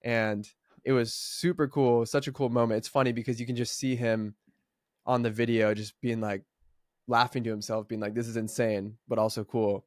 And 0.03 0.49
it 0.85 0.93
was 0.93 1.12
super 1.12 1.69
cool, 1.69 2.07
such 2.07 2.29
a 2.29 2.33
cool 2.33 2.49
moment. 2.49 2.79
It's 2.79 2.89
funny 2.89 3.12
because 3.12 3.39
you 3.39 3.45
can 3.45 3.57
just 3.57 3.77
see 3.77 3.95
him 3.95 4.35
on 5.05 5.21
the 5.21 5.29
video 5.29 5.75
just 5.75 6.00
being 6.00 6.23
like 6.23 6.45
laughing 7.07 7.45
to 7.45 7.50
himself, 7.50 7.89
being 7.89 8.00
like, 8.00 8.15
This 8.15 8.27
is 8.27 8.39
insane, 8.39 8.97
but 9.07 9.19
also 9.19 9.45
cool. 9.45 9.85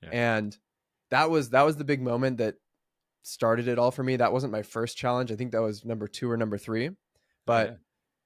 Yeah. 0.00 0.10
And 0.12 0.56
that 1.10 1.28
was 1.28 1.50
that 1.50 1.62
was 1.62 1.76
the 1.76 1.82
big 1.82 2.00
moment 2.00 2.38
that 2.38 2.54
started 3.22 3.66
it 3.66 3.80
all 3.80 3.90
for 3.90 4.04
me. 4.04 4.14
That 4.14 4.32
wasn't 4.32 4.52
my 4.52 4.62
first 4.62 4.96
challenge. 4.96 5.32
I 5.32 5.34
think 5.34 5.50
that 5.50 5.62
was 5.62 5.84
number 5.84 6.06
two 6.06 6.30
or 6.30 6.36
number 6.36 6.56
three. 6.56 6.90
But 7.46 7.68
yeah. 7.68 7.76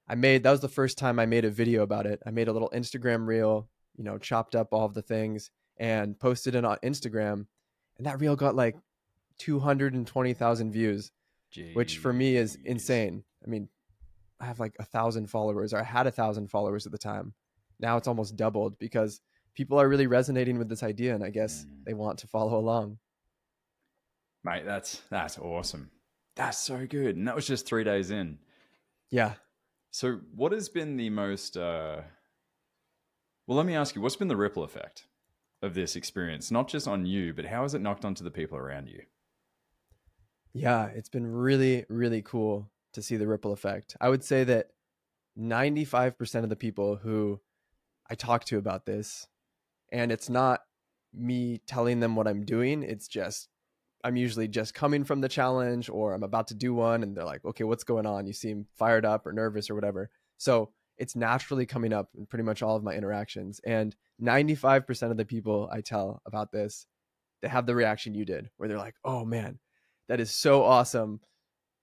I 0.06 0.16
made 0.16 0.42
that 0.42 0.50
was 0.50 0.60
the 0.60 0.68
first 0.68 0.98
time 0.98 1.18
I 1.18 1.24
made 1.24 1.46
a 1.46 1.50
video 1.50 1.82
about 1.82 2.04
it. 2.04 2.20
I 2.26 2.30
made 2.30 2.48
a 2.48 2.52
little 2.52 2.70
Instagram 2.74 3.26
reel, 3.26 3.70
you 3.96 4.04
know, 4.04 4.18
chopped 4.18 4.54
up 4.54 4.68
all 4.72 4.84
of 4.84 4.92
the 4.92 5.00
things 5.00 5.50
and 5.78 6.20
posted 6.20 6.54
it 6.54 6.66
on 6.66 6.76
Instagram 6.84 7.46
and 8.00 8.06
that 8.06 8.18
reel 8.18 8.34
got 8.34 8.56
like 8.56 8.76
220,000 9.40 10.72
views, 10.72 11.12
Jeez. 11.54 11.74
which 11.74 11.98
for 11.98 12.14
me 12.14 12.34
is 12.34 12.56
insane. 12.64 13.24
I 13.44 13.50
mean, 13.50 13.68
I 14.40 14.46
have 14.46 14.58
like 14.58 14.74
a 14.78 14.84
thousand 14.84 15.28
followers, 15.28 15.74
or 15.74 15.80
I 15.80 15.82
had 15.82 16.06
a 16.06 16.10
thousand 16.10 16.48
followers 16.48 16.86
at 16.86 16.92
the 16.92 16.98
time. 16.98 17.34
Now 17.78 17.98
it's 17.98 18.08
almost 18.08 18.36
doubled 18.36 18.78
because 18.78 19.20
people 19.52 19.78
are 19.78 19.86
really 19.86 20.06
resonating 20.06 20.56
with 20.56 20.70
this 20.70 20.82
idea, 20.82 21.14
and 21.14 21.22
I 21.22 21.28
guess 21.28 21.66
mm. 21.66 21.84
they 21.84 21.92
want 21.92 22.20
to 22.20 22.26
follow 22.26 22.58
along. 22.58 22.96
Mate, 24.44 24.64
that's 24.64 25.02
that's 25.10 25.38
awesome. 25.38 25.90
That's 26.36 26.56
so 26.56 26.86
good, 26.86 27.16
and 27.16 27.28
that 27.28 27.36
was 27.36 27.46
just 27.46 27.66
three 27.66 27.84
days 27.84 28.10
in. 28.10 28.38
Yeah. 29.10 29.34
So, 29.90 30.20
what 30.34 30.52
has 30.52 30.70
been 30.70 30.96
the 30.96 31.10
most? 31.10 31.58
Uh... 31.58 32.00
Well, 33.46 33.58
let 33.58 33.66
me 33.66 33.74
ask 33.74 33.94
you, 33.94 34.00
what's 34.00 34.16
been 34.16 34.28
the 34.28 34.36
ripple 34.36 34.62
effect? 34.62 35.04
Of 35.62 35.74
this 35.74 35.96
experience, 35.96 36.50
not 36.50 36.68
just 36.68 36.88
on 36.88 37.06
you, 37.06 37.32
but 37.34 37.46
how 37.46 37.62
has 37.62 37.74
it 37.74 37.80
knocked 37.80 38.04
onto 38.04 38.24
the 38.24 38.30
people 38.30 38.56
around 38.56 38.88
you? 38.88 39.02
Yeah, 40.52 40.86
it's 40.86 41.08
been 41.08 41.26
really, 41.26 41.84
really 41.88 42.22
cool 42.22 42.70
to 42.94 43.02
see 43.02 43.16
the 43.16 43.26
ripple 43.26 43.52
effect. 43.52 43.96
I 44.00 44.08
would 44.08 44.24
say 44.24 44.44
that 44.44 44.68
95% 45.38 46.42
of 46.42 46.48
the 46.48 46.56
people 46.56 46.96
who 46.96 47.40
I 48.10 48.14
talk 48.14 48.44
to 48.46 48.58
about 48.58 48.86
this, 48.86 49.28
and 49.92 50.10
it's 50.10 50.28
not 50.28 50.62
me 51.12 51.60
telling 51.66 52.00
them 52.00 52.16
what 52.16 52.26
I'm 52.26 52.44
doing, 52.44 52.82
it's 52.82 53.06
just 53.06 53.48
I'm 54.02 54.16
usually 54.16 54.48
just 54.48 54.74
coming 54.74 55.04
from 55.04 55.20
the 55.20 55.28
challenge 55.28 55.90
or 55.90 56.14
I'm 56.14 56.22
about 56.22 56.48
to 56.48 56.54
do 56.54 56.72
one 56.74 57.02
and 57.02 57.16
they're 57.16 57.24
like, 57.24 57.44
okay, 57.44 57.64
what's 57.64 57.84
going 57.84 58.06
on? 58.06 58.26
You 58.26 58.32
seem 58.32 58.66
fired 58.76 59.04
up 59.04 59.26
or 59.26 59.32
nervous 59.32 59.68
or 59.68 59.74
whatever. 59.74 60.10
So 60.38 60.70
it's 61.00 61.16
naturally 61.16 61.64
coming 61.64 61.94
up 61.94 62.10
in 62.16 62.26
pretty 62.26 62.44
much 62.44 62.62
all 62.62 62.76
of 62.76 62.84
my 62.84 62.92
interactions. 62.92 63.58
And 63.64 63.96
95% 64.22 65.10
of 65.10 65.16
the 65.16 65.24
people 65.24 65.68
I 65.72 65.80
tell 65.80 66.20
about 66.26 66.52
this, 66.52 66.86
they 67.40 67.48
have 67.48 67.64
the 67.64 67.74
reaction 67.74 68.14
you 68.14 68.26
did, 68.26 68.50
where 68.58 68.68
they're 68.68 68.78
like, 68.78 68.96
oh 69.02 69.24
man, 69.24 69.58
that 70.08 70.20
is 70.20 70.30
so 70.30 70.62
awesome. 70.62 71.20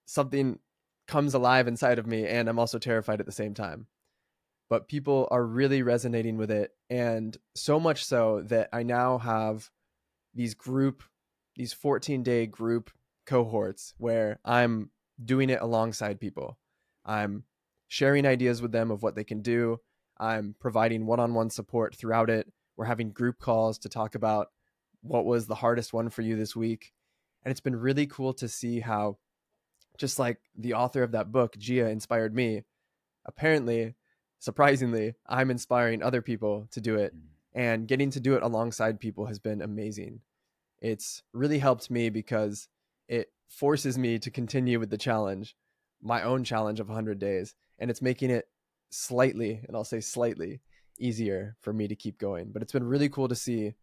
Something 0.06 0.60
comes 1.08 1.34
alive 1.34 1.68
inside 1.68 1.98
of 1.98 2.06
me, 2.06 2.28
and 2.28 2.48
I'm 2.48 2.60
also 2.60 2.78
terrified 2.78 3.20
at 3.20 3.26
the 3.26 3.32
same 3.32 3.56
time. 3.56 3.88
But 4.70 4.88
people 4.88 5.28
are 5.32 5.44
really 5.44 5.82
resonating 5.82 6.38
with 6.38 6.52
it. 6.52 6.72
And 6.90 7.36
so 7.56 7.80
much 7.80 8.06
so 8.06 8.44
that 8.48 8.70
I 8.72 8.84
now 8.84 9.18
have 9.18 9.72
these 10.36 10.54
group, 10.54 11.04
these 11.56 11.74
14 11.74 12.22
day 12.22 12.46
group 12.46 12.92
cohorts 13.26 13.96
where 13.98 14.40
I'm 14.46 14.92
doing 15.24 15.50
it 15.50 15.62
alongside 15.62 16.20
people. 16.20 16.60
I'm 17.04 17.46
sharing 17.88 18.26
ideas 18.26 18.62
with 18.62 18.72
them 18.72 18.92
of 18.92 19.02
what 19.02 19.16
they 19.16 19.24
can 19.24 19.42
do. 19.42 19.80
I'm 20.20 20.56
providing 20.60 21.06
one 21.06 21.20
on 21.20 21.34
one 21.34 21.50
support 21.50 21.96
throughout 21.96 22.30
it. 22.30 22.52
We're 22.76 22.86
having 22.86 23.12
group 23.12 23.40
calls 23.40 23.80
to 23.80 23.90
talk 23.90 24.16
about 24.16 24.48
what 25.02 25.26
was 25.26 25.48
the 25.48 25.56
hardest 25.56 25.94
one 25.94 26.10
for 26.10 26.22
you 26.22 26.36
this 26.36 26.56
week. 26.56 26.92
And 27.44 27.52
it's 27.52 27.62
been 27.62 27.76
really 27.76 28.08
cool 28.08 28.34
to 28.36 28.48
see 28.48 28.80
how, 28.80 29.18
just 29.98 30.20
like 30.20 30.40
the 30.56 30.74
author 30.74 31.04
of 31.04 31.12
that 31.12 31.32
book, 31.32 31.56
Jia, 31.58 31.90
inspired 31.90 32.36
me, 32.36 32.64
apparently, 33.26 33.96
surprisingly, 34.40 35.14
I'm 35.28 35.50
inspiring 35.50 36.04
other 36.04 36.22
people 36.22 36.68
to 36.72 36.82
do 36.82 36.96
it. 36.96 37.16
Mm. 37.16 37.22
And 37.54 37.88
getting 37.88 38.12
to 38.12 38.20
do 38.20 38.36
it 38.36 38.44
alongside 38.44 39.00
people 39.00 39.26
has 39.26 39.40
been 39.40 39.62
amazing. 39.62 40.22
It's 40.80 41.24
really 41.34 41.58
helped 41.58 41.90
me 41.90 42.10
because 42.10 42.68
it 43.08 43.32
forces 43.48 43.98
me 43.98 44.20
to 44.20 44.30
continue 44.30 44.80
with 44.80 44.92
the 44.92 44.98
challenge, 44.98 45.56
my 46.02 46.22
own 46.22 46.44
challenge 46.44 46.80
of 46.80 46.88
100 46.88 47.18
days 47.18 47.56
and 47.80 47.90
it's 47.90 48.02
making 48.02 48.30
it 48.30 48.48
slightly, 48.90 49.62
and 49.68 49.76
I'll 49.76 49.84
say 49.84 50.00
slightly, 50.00 50.62
easier 51.00 51.56
for 51.62 51.74
me 51.74 51.88
to 51.88 51.96
keep 51.96 52.18
going. 52.18 52.52
But 52.52 52.62
it's 52.62 52.72
been 52.72 52.88
really 52.88 53.10
cool 53.10 53.28
to 53.28 53.36
see 53.36 53.74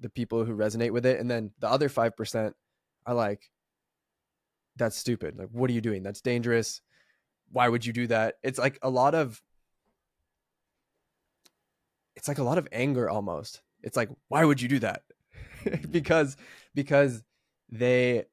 the 0.00 0.08
people 0.08 0.44
who 0.44 0.56
resonate 0.56 0.90
with 0.90 1.06
it 1.06 1.20
and 1.20 1.30
then 1.30 1.52
the 1.60 1.68
other 1.68 1.88
5% 1.88 2.52
are 3.06 3.14
like 3.14 3.50
that's 4.76 4.96
stupid. 4.96 5.38
Like 5.38 5.48
what 5.52 5.70
are 5.70 5.74
you 5.74 5.80
doing? 5.80 6.02
That's 6.02 6.20
dangerous. 6.20 6.80
Why 7.50 7.68
would 7.68 7.84
you 7.84 7.92
do 7.92 8.06
that? 8.08 8.36
It's 8.42 8.58
like 8.58 8.78
a 8.82 8.90
lot 8.90 9.14
of 9.14 9.40
it's 12.16 12.28
like 12.28 12.38
a 12.38 12.42
lot 12.42 12.58
of 12.58 12.68
anger 12.72 13.08
almost. 13.08 13.62
It's 13.82 13.96
like 13.96 14.08
why 14.28 14.44
would 14.44 14.60
you 14.60 14.68
do 14.68 14.78
that? 14.80 15.02
Mm-hmm. 15.62 15.92
Because 15.92 16.36
because 16.74 17.22
they 17.70 18.24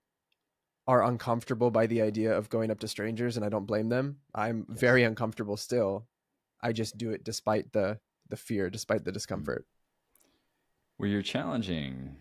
are 0.89 1.03
uncomfortable 1.03 1.69
by 1.69 1.85
the 1.85 2.01
idea 2.01 2.35
of 2.35 2.49
going 2.49 2.71
up 2.71 2.79
to 2.79 2.87
strangers 2.87 3.37
and 3.37 3.45
I 3.45 3.49
don't 3.49 3.67
blame 3.67 3.89
them. 3.89 4.17
I'm 4.33 4.65
Yes. 4.67 4.79
very 4.79 5.03
uncomfortable 5.03 5.55
still. 5.55 6.07
I 6.61 6.73
just 6.73 6.97
do 6.97 7.11
it 7.11 7.23
despite 7.23 7.71
the 7.73 7.99
the 8.29 8.37
fear, 8.37 8.69
despite 8.71 9.05
the 9.05 9.11
mm. 9.11 9.13
discomfort. 9.13 9.65
where 10.97 11.09
you're 11.09 11.21
challenging 11.21 12.17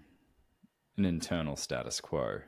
an 0.99 1.05
internal 1.05 1.57
status 1.57 2.01
quo 2.01 2.41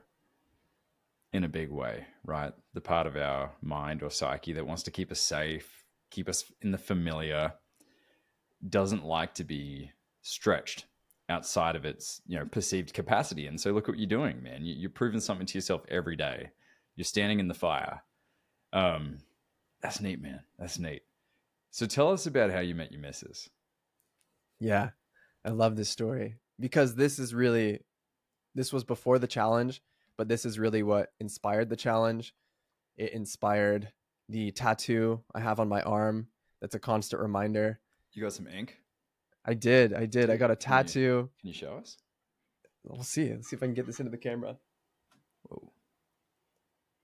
in 1.33 1.43
a 1.45 1.49
big 1.49 1.71
way, 1.71 2.07
right? 2.25 2.53
The 2.75 2.81
part 2.83 3.07
of 3.07 3.17
our 3.17 3.53
mind 3.62 4.03
or 4.03 4.11
psyche 4.11 4.53
that 4.53 4.67
wants 4.67 4.83
to 4.85 4.91
keep 4.91 5.11
us 5.11 5.21
safe, 5.21 5.85
keep 6.11 6.29
us 6.29 6.45
in 6.61 6.71
the 6.71 6.79
familiar, 6.79 7.55
doesn't 8.69 9.05
like 9.05 9.35
to 9.35 9.45
be 9.45 9.91
stretched 10.23 10.85
outside 11.30 11.76
of 11.76 11.84
its 11.84 12.20
you 12.26 12.38
know 12.38 12.44
perceived 12.44 12.92
capacity. 12.92 13.46
And 13.46 13.58
so 13.58 13.72
look 13.72 13.88
what 13.88 13.99
you're 13.99 14.06
doing, 14.06 14.42
man. 14.42 14.64
You, 14.64 14.75
you're 14.75 14.90
proving 14.90 15.20
something 15.20 15.46
to 15.46 15.58
yourself 15.58 15.82
every 15.88 16.16
day. 16.16 16.50
You're 16.96 17.04
standing 17.04 17.40
in 17.40 17.49
the 17.49 17.54
fire. 17.54 18.02
Um, 18.72 19.18
that's 19.80 20.00
neat, 20.00 20.20
man. 20.20 20.40
That's 20.58 20.78
neat. 20.78 21.02
So 21.70 21.87
tell 21.87 22.12
us 22.12 22.26
about 22.26 22.50
how 22.50 22.60
you 22.60 22.75
met 22.75 22.92
your 22.92 23.00
missus. 23.00 23.49
Yeah. 24.58 24.90
I 25.44 25.50
love 25.50 25.76
this 25.76 25.88
story 25.88 26.37
because 26.58 26.94
this 26.94 27.18
is 27.18 27.32
really 27.32 27.80
this 28.54 28.72
was 28.72 28.84
before 28.84 29.18
the 29.18 29.26
challenge, 29.26 29.80
but 30.18 30.28
this 30.28 30.44
is 30.44 30.58
really 30.58 30.82
what 30.82 31.12
inspired 31.20 31.70
the 31.70 31.76
challenge. 31.76 32.34
It 32.96 33.12
inspired 33.12 33.92
the 34.28 34.50
tattoo 34.50 35.22
I 35.34 35.40
have 35.40 35.60
on 35.60 35.68
my 35.68 35.80
arm 35.82 36.26
that's 36.60 36.75
a 36.75 36.80
constant 36.80 37.22
reminder. 37.22 37.80
You 38.12 38.22
got 38.22 38.32
some 38.32 38.46
ink? 38.46 38.79
I 39.50 39.54
did. 39.54 39.92
I 39.92 40.07
did. 40.07 40.30
I 40.30 40.37
got 40.37 40.52
a 40.52 40.57
Can 40.57 40.71
you- 40.71 40.76
tattoo. 40.85 41.30
Can 41.40 41.49
you 41.49 41.54
show 41.54 41.73
us? 41.75 41.97
We'll 42.85 43.02
see. 43.02 43.30
Let's 43.30 43.49
see 43.50 43.57
if 43.57 43.62
I 43.62 43.66
can 43.66 43.75
get 43.75 43.85
this 43.85 43.99
into 43.99 44.11
the 44.11 44.16
camera. 44.16 44.57
Whoa. 45.42 45.73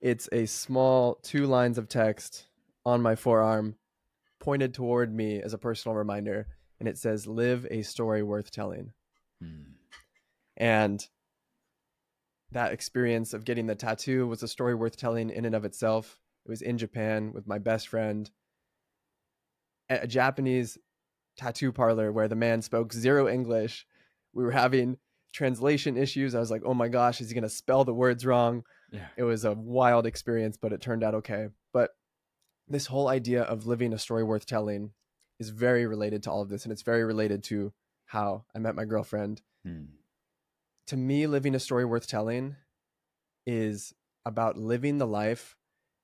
It's 0.00 0.28
a 0.30 0.46
small 0.46 1.16
two 1.22 1.46
lines 1.46 1.76
of 1.76 1.88
text 1.88 2.46
on 2.84 3.02
my 3.02 3.16
forearm 3.16 3.74
pointed 4.38 4.74
toward 4.74 5.12
me 5.12 5.42
as 5.42 5.54
a 5.54 5.58
personal 5.58 5.96
reminder. 5.96 6.46
And 6.78 6.88
it 6.88 6.98
says, 6.98 7.26
Live 7.26 7.66
a 7.70 7.82
story 7.82 8.22
worth 8.22 8.52
telling. 8.52 8.92
Hmm. 9.42 9.72
And 10.56 11.04
that 12.52 12.72
experience 12.72 13.34
of 13.34 13.44
getting 13.44 13.66
the 13.66 13.74
tattoo 13.74 14.28
was 14.28 14.42
a 14.44 14.48
story 14.48 14.74
worth 14.76 14.96
telling 14.96 15.30
in 15.30 15.44
and 15.44 15.54
of 15.56 15.64
itself. 15.64 16.20
It 16.44 16.50
was 16.50 16.62
in 16.62 16.78
Japan 16.78 17.32
with 17.32 17.48
my 17.48 17.58
best 17.58 17.88
friend 17.88 18.30
at 19.88 20.04
a 20.04 20.06
Japanese 20.06 20.78
tattoo 21.36 21.72
parlor 21.72 22.12
where 22.12 22.28
the 22.28 22.34
man 22.36 22.62
spoke 22.62 22.92
zero 22.92 23.28
English. 23.28 23.86
We 24.32 24.44
were 24.44 24.52
having 24.52 24.98
translation 25.32 25.96
issues. 25.96 26.34
I 26.34 26.40
was 26.40 26.50
like, 26.50 26.62
oh 26.64 26.74
my 26.74 26.88
gosh, 26.88 27.20
is 27.20 27.28
he 27.28 27.34
going 27.34 27.42
to 27.42 27.48
spell 27.50 27.84
the 27.84 27.94
words 27.94 28.24
wrong? 28.24 28.64
Yeah. 28.90 29.06
It 29.16 29.24
was 29.24 29.44
a 29.44 29.52
wild 29.52 30.06
experience, 30.06 30.56
but 30.56 30.72
it 30.72 30.80
turned 30.80 31.02
out 31.02 31.14
okay. 31.16 31.48
But 31.72 31.90
this 32.68 32.86
whole 32.86 33.08
idea 33.08 33.42
of 33.42 33.66
living 33.66 33.92
a 33.92 33.98
story 33.98 34.24
worth 34.24 34.46
telling 34.46 34.92
is 35.38 35.50
very 35.50 35.86
related 35.86 36.22
to 36.22 36.30
all 36.30 36.40
of 36.42 36.48
this. 36.48 36.64
And 36.64 36.72
it's 36.72 36.82
very 36.82 37.04
related 37.04 37.44
to 37.44 37.72
how 38.06 38.44
I 38.54 38.58
met 38.58 38.74
my 38.74 38.84
girlfriend 38.84 39.42
Hmm. 39.64 39.86
to 40.86 40.96
me, 40.96 41.26
living 41.26 41.54
a 41.54 41.58
story 41.58 41.84
worth 41.84 42.06
telling 42.06 42.56
is 43.46 43.92
about 44.24 44.56
living 44.56 44.98
the 44.98 45.06
life 45.06 45.56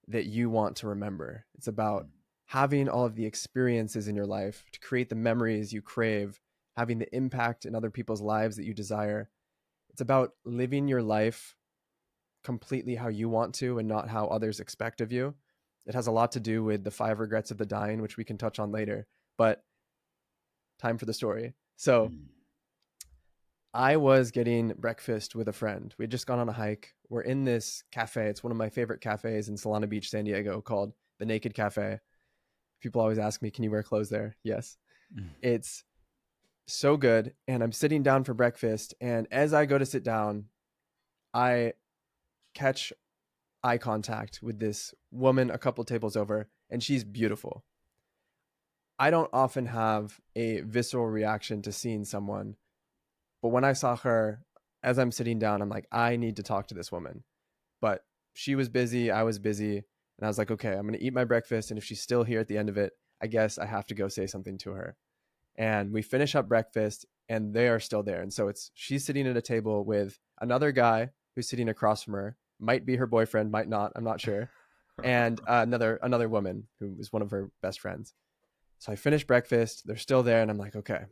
that 0.08 0.26
you 0.26 0.50
want 0.50 0.76
to 0.76 0.88
remember. 0.88 1.46
It's 1.54 1.68
about 1.68 2.06
having 2.52 2.86
all 2.86 3.06
of 3.06 3.14
the 3.14 3.24
experiences 3.24 4.08
in 4.08 4.14
your 4.14 4.26
life 4.26 4.66
to 4.70 4.78
create 4.78 5.08
the 5.08 5.14
memories 5.14 5.72
you 5.72 5.80
crave, 5.80 6.38
having 6.76 6.98
the 6.98 7.16
impact 7.16 7.64
in 7.64 7.74
other 7.74 7.90
people's 7.90 8.20
lives 8.20 8.56
that 8.56 8.66
you 8.66 8.74
desire. 8.74 9.30
It's 9.88 10.02
about 10.02 10.32
living 10.44 10.86
your 10.86 11.00
life 11.00 11.56
completely 12.44 12.94
how 12.94 13.08
you 13.08 13.30
want 13.30 13.54
to 13.54 13.78
and 13.78 13.88
not 13.88 14.06
how 14.06 14.26
others 14.26 14.60
expect 14.60 15.00
of 15.00 15.10
you. 15.10 15.34
It 15.86 15.94
has 15.94 16.08
a 16.08 16.12
lot 16.12 16.32
to 16.32 16.40
do 16.40 16.62
with 16.62 16.84
the 16.84 16.90
five 16.90 17.20
regrets 17.20 17.50
of 17.50 17.56
the 17.56 17.64
dying, 17.64 18.02
which 18.02 18.18
we 18.18 18.24
can 18.24 18.36
touch 18.36 18.58
on 18.58 18.70
later. 18.70 19.06
But 19.38 19.64
time 20.78 20.98
for 20.98 21.06
the 21.06 21.14
story. 21.14 21.54
So, 21.76 22.08
Hmm. 22.08 22.16
I 23.72 23.96
was 23.96 24.30
getting 24.30 24.74
breakfast 24.76 25.34
with 25.34 25.48
a 25.48 25.54
friend. 25.54 25.94
We 25.96 26.02
had 26.02 26.10
just 26.10 26.26
gone 26.26 26.38
on 26.38 26.50
a 26.50 26.52
hike. 26.52 26.92
We're 27.08 27.22
in 27.22 27.44
this 27.44 27.82
cafe. 27.90 28.26
It's 28.26 28.44
one 28.44 28.50
of 28.50 28.58
my 28.58 28.68
favorite 28.68 29.00
cafes 29.00 29.48
in 29.48 29.54
Solana 29.54 29.88
Beach, 29.88 30.10
San 30.10 30.24
Diego, 30.24 30.60
called 30.60 30.92
the 31.18 31.24
Naked 31.24 31.54
Cafe. 31.54 31.98
People 32.82 33.00
always 33.00 33.18
ask 33.18 33.40
me, 33.40 33.50
"Can 33.50 33.64
you 33.64 33.70
wear 33.70 33.82
clothes 33.82 34.10
there?" 34.10 34.36
Yes. 34.42 34.76
Mm. 35.14 35.30
It's 35.40 35.84
so 36.66 36.96
good. 36.96 37.34
And 37.48 37.62
I'm 37.62 37.72
sitting 37.72 38.02
down 38.02 38.24
for 38.24 38.34
breakfast, 38.34 38.94
and 39.00 39.26
as 39.30 39.54
I 39.54 39.66
go 39.66 39.78
to 39.78 39.86
sit 39.86 40.02
down, 40.02 40.46
I 41.32 41.74
catch 42.54 42.92
eye 43.62 43.78
contact 43.78 44.40
with 44.42 44.58
this 44.58 44.94
woman 45.10 45.50
a 45.50 45.58
couple 45.58 45.84
tables 45.84 46.16
over, 46.16 46.48
and 46.68 46.82
she's 46.82 47.04
beautiful. 47.04 47.64
I 48.98 49.10
don't 49.10 49.30
often 49.32 49.66
have 49.66 50.20
a 50.36 50.60
visceral 50.60 51.06
reaction 51.06 51.62
to 51.62 51.72
seeing 51.72 52.04
someone 52.04 52.56
but 53.42 53.48
when 53.48 53.64
I 53.64 53.72
saw 53.72 53.96
her 53.96 54.44
as 54.82 54.98
I'm 54.98 55.12
sitting 55.12 55.38
down, 55.38 55.60
I'm 55.60 55.68
like, 55.68 55.86
I 55.92 56.16
need 56.16 56.36
to 56.36 56.42
talk 56.42 56.68
to 56.68 56.74
this 56.74 56.92
woman. 56.92 57.24
But 57.80 58.04
she 58.34 58.54
was 58.54 58.68
busy, 58.68 59.10
I 59.10 59.24
was 59.24 59.38
busy, 59.38 59.82
and 60.18 60.26
I 60.26 60.28
was 60.28 60.38
like, 60.38 60.50
okay, 60.50 60.72
I'm 60.72 60.86
going 60.86 60.98
to 60.98 61.04
eat 61.04 61.14
my 61.14 61.24
breakfast. 61.24 61.70
And 61.70 61.78
if 61.78 61.84
she's 61.84 62.00
still 62.00 62.24
here 62.24 62.40
at 62.40 62.48
the 62.48 62.58
end 62.58 62.68
of 62.68 62.76
it, 62.76 62.92
I 63.20 63.26
guess 63.26 63.58
I 63.58 63.66
have 63.66 63.86
to 63.86 63.94
go 63.94 64.08
say 64.08 64.26
something 64.26 64.58
to 64.58 64.72
her. 64.72 64.96
And 65.56 65.92
we 65.92 66.02
finish 66.02 66.34
up 66.34 66.48
breakfast, 66.48 67.06
and 67.28 67.54
they 67.54 67.68
are 67.68 67.80
still 67.80 68.02
there. 68.02 68.22
And 68.22 68.32
so 68.32 68.48
it's 68.48 68.70
she's 68.74 69.04
sitting 69.04 69.26
at 69.26 69.36
a 69.36 69.42
table 69.42 69.84
with 69.84 70.18
another 70.40 70.72
guy 70.72 71.10
who's 71.34 71.48
sitting 71.48 71.68
across 71.68 72.02
from 72.02 72.14
her, 72.14 72.36
might 72.58 72.86
be 72.86 72.96
her 72.96 73.06
boyfriend, 73.06 73.50
might 73.50 73.68
not, 73.68 73.92
I'm 73.94 74.04
not 74.04 74.20
sure, 74.20 74.50
and 75.04 75.40
uh, 75.40 75.60
another 75.62 75.98
another 76.02 76.28
woman 76.28 76.68
who 76.80 76.94
was 76.94 77.12
one 77.12 77.22
of 77.22 77.30
her 77.30 77.50
best 77.60 77.80
friends. 77.80 78.14
So 78.78 78.92
I 78.92 78.96
finish 78.96 79.24
breakfast, 79.24 79.86
they're 79.86 79.96
still 79.96 80.22
there, 80.22 80.42
and 80.42 80.50
I'm 80.50 80.58
like, 80.58 80.74
okay, 80.74 81.04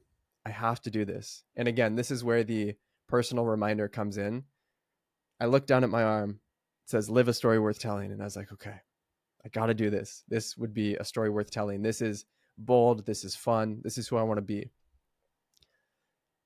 I 0.45 0.51
have 0.51 0.81
to 0.83 0.91
do 0.91 1.05
this. 1.05 1.45
And 1.57 1.69
again, 1.69 1.95
this 1.95 2.11
is 2.11 2.25
where 2.25 2.45
the 2.45 2.75
personal 3.09 3.45
reminder 3.45 3.89
comes 3.89 4.17
in. 4.17 4.45
I 5.39 5.47
look 5.47 5.67
down 5.67 5.85
at 5.85 5.91
my 5.91 6.03
arm, 6.03 6.41
it 6.85 6.91
says, 6.91 7.11
Live 7.11 7.29
a 7.29 7.35
story 7.35 7.59
worth 7.59 7.79
telling. 7.79 8.11
And 8.13 8.21
I 8.21 8.25
was 8.25 8.37
like, 8.37 8.53
okay, 8.53 8.81
I 9.45 9.49
got 9.49 9.67
to 9.67 9.75
do 9.75 9.91
this. 9.91 10.25
This 10.29 10.57
would 10.57 10.75
be 10.75 10.97
a 10.97 11.05
story 11.05 11.31
worth 11.31 11.51
telling. 11.51 11.83
This 11.83 12.03
is 12.03 12.27
bold. 12.59 13.07
This 13.07 13.25
is 13.25 13.35
fun. 13.35 13.81
This 13.83 13.99
is 13.99 14.09
who 14.09 14.17
I 14.17 14.23
want 14.23 14.39
to 14.39 14.43
be. 14.43 14.71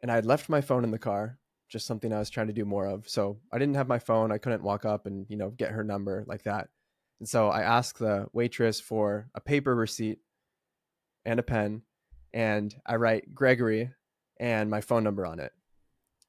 And 0.01 0.11
I 0.11 0.15
had 0.15 0.27
left 0.27 0.49
my 0.49 0.61
phone 0.61 0.85
in 0.85 0.91
the 0.91 0.99
car, 0.99 1.39
just 1.69 1.87
something 1.87 2.13
I 2.13 2.19
was 2.19 2.31
trying 2.31 2.49
to 2.49 2.53
do 2.53 2.65
more 2.65 2.87
of. 2.87 3.09
So 3.09 3.39
I 3.53 3.59
didn't 3.59 3.77
have 3.77 3.89
my 3.89 3.99
phone. 3.99 4.31
I 4.31 4.39
couldn't 4.39 4.63
walk 4.63 4.85
up 4.85 5.07
and, 5.07 5.27
you 5.29 5.37
know, 5.37 5.51
get 5.51 5.71
her 5.71 5.83
number 5.83 6.25
like 6.27 6.45
that. 6.45 6.69
And 7.21 7.29
so 7.29 7.49
I 7.49 7.63
asked 7.63 7.99
the 7.99 8.27
waitress 8.33 8.81
for 8.81 9.29
a 9.35 9.41
paper 9.41 9.75
receipt 9.75 10.19
and 11.25 11.41
a 11.41 11.43
pen 11.43 11.83
and 12.35 12.75
I 12.85 12.97
write 12.97 13.35
Gregory 13.35 13.91
and 14.39 14.69
my 14.69 14.81
phone 14.81 15.05
number 15.05 15.25
on 15.25 15.39
it. 15.39 15.53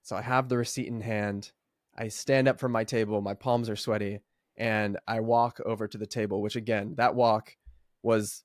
So 0.04 0.16
I 0.16 0.22
have 0.22 0.48
the 0.48 0.58
receipt 0.58 0.88
in 0.88 1.02
hand. 1.02 1.52
I 1.98 2.10
stand 2.10 2.48
up 2.48 2.60
from 2.60 2.72
my 2.72 2.84
table, 2.84 3.22
my 3.22 3.34
palms 3.34 3.70
are 3.70 3.76
sweaty, 3.76 4.20
and 4.58 4.98
I 5.08 5.20
walk 5.20 5.60
over 5.66 5.88
to 5.88 5.98
the 5.98 6.06
table, 6.06 6.42
which 6.42 6.56
again, 6.56 6.96
that 6.98 7.16
walk 7.16 7.56
was 8.04 8.44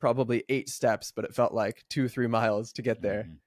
probably 0.00 0.44
eight 0.48 0.68
steps, 0.68 1.12
but 1.14 1.24
it 1.24 1.34
felt 1.34 1.52
like 1.52 1.84
two, 1.90 2.08
three 2.08 2.26
miles 2.28 2.72
to 2.72 2.82
get 2.82 3.02
there. 3.02 3.24
Mhm. 3.24 3.38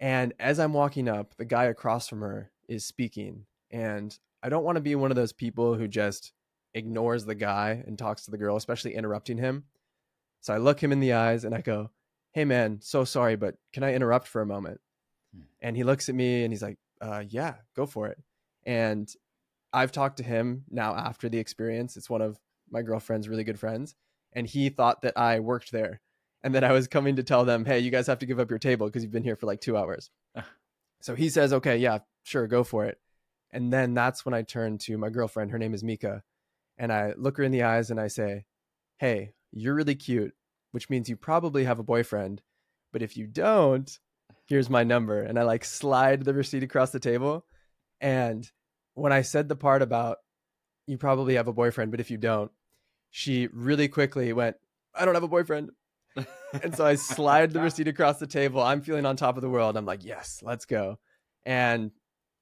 And 0.00 0.34
as 0.38 0.60
I'm 0.60 0.72
walking 0.72 1.08
up, 1.08 1.34
the 1.36 1.44
guy 1.44 1.64
across 1.64 2.08
from 2.08 2.20
her 2.20 2.52
is 2.68 2.84
speaking. 2.84 3.46
And 3.70 4.16
I 4.42 4.48
don't 4.48 4.64
want 4.64 4.76
to 4.76 4.80
be 4.82 4.94
one 4.94 5.10
of 5.10 5.16
those 5.16 5.32
people 5.32 5.74
who 5.74 5.88
just 5.88 6.32
ignores 6.74 7.24
the 7.24 7.34
guy 7.34 7.82
and 7.86 7.98
talks 7.98 8.24
to 8.24 8.30
the 8.30 8.38
girl, 8.38 8.56
especially 8.56 8.94
interrupting 8.94 9.38
him. 9.38 9.64
So 10.40 10.54
I 10.54 10.58
look 10.58 10.80
him 10.80 10.92
in 10.92 11.00
the 11.00 11.14
eyes 11.14 11.44
and 11.44 11.54
I 11.54 11.60
go, 11.60 11.90
Hey 12.32 12.44
man, 12.44 12.80
so 12.80 13.04
sorry, 13.04 13.34
but 13.34 13.56
can 13.72 13.82
I 13.82 13.94
interrupt 13.94 14.28
for 14.28 14.40
a 14.40 14.46
moment? 14.46 14.80
Hmm. 15.34 15.42
And 15.60 15.76
he 15.76 15.82
looks 15.82 16.08
at 16.08 16.14
me 16.14 16.44
and 16.44 16.52
he's 16.52 16.62
like, 16.62 16.78
uh, 17.00 17.24
Yeah, 17.26 17.56
go 17.74 17.86
for 17.86 18.06
it. 18.06 18.18
And 18.64 19.12
I've 19.72 19.92
talked 19.92 20.18
to 20.18 20.22
him 20.22 20.64
now 20.70 20.94
after 20.94 21.28
the 21.28 21.38
experience. 21.38 21.96
It's 21.96 22.10
one 22.10 22.22
of 22.22 22.38
my 22.70 22.82
girlfriend's 22.82 23.28
really 23.28 23.44
good 23.44 23.58
friends. 23.58 23.94
And 24.32 24.46
he 24.46 24.68
thought 24.68 25.02
that 25.02 25.16
I 25.16 25.40
worked 25.40 25.72
there 25.72 26.00
and 26.42 26.54
that 26.54 26.64
I 26.64 26.72
was 26.72 26.88
coming 26.88 27.16
to 27.16 27.22
tell 27.22 27.44
them, 27.44 27.64
Hey, 27.64 27.80
you 27.80 27.90
guys 27.90 28.06
have 28.06 28.18
to 28.20 28.26
give 28.26 28.40
up 28.40 28.50
your 28.50 28.58
table 28.58 28.86
because 28.86 29.02
you've 29.02 29.12
been 29.12 29.24
here 29.24 29.36
for 29.36 29.46
like 29.46 29.60
two 29.60 29.76
hours. 29.76 30.10
so 31.00 31.14
he 31.14 31.28
says, 31.28 31.52
Okay, 31.52 31.78
yeah, 31.78 31.98
sure, 32.24 32.46
go 32.46 32.64
for 32.64 32.86
it. 32.86 32.98
And 33.50 33.72
then 33.72 33.94
that's 33.94 34.24
when 34.24 34.34
I 34.34 34.42
turn 34.42 34.78
to 34.78 34.98
my 34.98 35.08
girlfriend. 35.08 35.50
Her 35.50 35.58
name 35.58 35.74
is 35.74 35.82
Mika. 35.82 36.22
And 36.76 36.92
I 36.92 37.14
look 37.16 37.38
her 37.38 37.42
in 37.44 37.52
the 37.52 37.62
eyes 37.62 37.90
and 37.90 38.00
I 38.00 38.08
say, 38.08 38.44
Hey, 38.98 39.32
you're 39.52 39.74
really 39.74 39.94
cute, 39.94 40.34
which 40.72 40.90
means 40.90 41.08
you 41.08 41.16
probably 41.16 41.64
have 41.64 41.78
a 41.78 41.84
boyfriend. 41.84 42.42
But 42.92 43.02
if 43.02 43.16
you 43.16 43.26
don't, 43.26 43.98
here's 44.46 44.70
my 44.70 44.84
number. 44.84 45.22
And 45.22 45.38
I 45.38 45.42
like 45.42 45.64
slide 45.64 46.24
the 46.24 46.34
receipt 46.34 46.62
across 46.62 46.90
the 46.90 47.00
table. 47.00 47.44
And 48.00 48.50
when 48.98 49.12
I 49.12 49.22
said 49.22 49.48
the 49.48 49.56
part 49.56 49.82
about 49.82 50.18
you 50.86 50.98
probably 50.98 51.34
have 51.34 51.48
a 51.48 51.52
boyfriend, 51.52 51.90
but 51.90 52.00
if 52.00 52.10
you 52.10 52.16
don't, 52.16 52.50
she 53.10 53.48
really 53.52 53.88
quickly 53.88 54.32
went, 54.32 54.56
I 54.94 55.04
don't 55.04 55.14
have 55.14 55.22
a 55.22 55.28
boyfriend. 55.28 55.70
and 56.62 56.74
so 56.74 56.84
I 56.84 56.96
slide 56.96 57.52
the 57.52 57.60
receipt 57.60 57.88
across 57.88 58.18
the 58.18 58.26
table. 58.26 58.60
I'm 58.60 58.80
feeling 58.80 59.06
on 59.06 59.16
top 59.16 59.36
of 59.36 59.42
the 59.42 59.50
world. 59.50 59.76
I'm 59.76 59.86
like, 59.86 60.04
yes, 60.04 60.40
let's 60.42 60.64
go. 60.64 60.98
And 61.46 61.92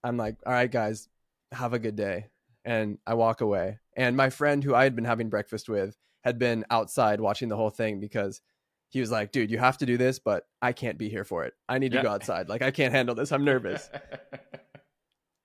I'm 0.02 0.16
like, 0.16 0.36
all 0.46 0.52
right, 0.52 0.70
guys, 0.70 1.08
have 1.52 1.72
a 1.72 1.78
good 1.78 1.96
day. 1.96 2.26
And 2.64 2.98
I 3.06 3.14
walk 3.14 3.40
away. 3.40 3.78
And 3.96 4.16
my 4.16 4.30
friend 4.30 4.64
who 4.64 4.74
I 4.74 4.84
had 4.84 4.96
been 4.96 5.04
having 5.04 5.28
breakfast 5.28 5.68
with 5.68 5.96
had 6.24 6.38
been 6.38 6.64
outside 6.70 7.20
watching 7.20 7.48
the 7.48 7.56
whole 7.56 7.70
thing 7.70 8.00
because 8.00 8.40
he 8.88 9.00
was 9.00 9.10
like, 9.10 9.32
dude, 9.32 9.50
you 9.50 9.58
have 9.58 9.78
to 9.78 9.86
do 9.86 9.96
this, 9.96 10.18
but 10.18 10.44
I 10.62 10.72
can't 10.72 10.98
be 10.98 11.08
here 11.08 11.24
for 11.24 11.44
it. 11.44 11.54
I 11.68 11.78
need 11.78 11.92
to 11.92 11.98
yeah. 11.98 12.04
go 12.04 12.10
outside. 12.10 12.48
Like, 12.48 12.62
I 12.62 12.70
can't 12.70 12.94
handle 12.94 13.14
this. 13.14 13.32
I'm 13.32 13.44
nervous. 13.44 13.90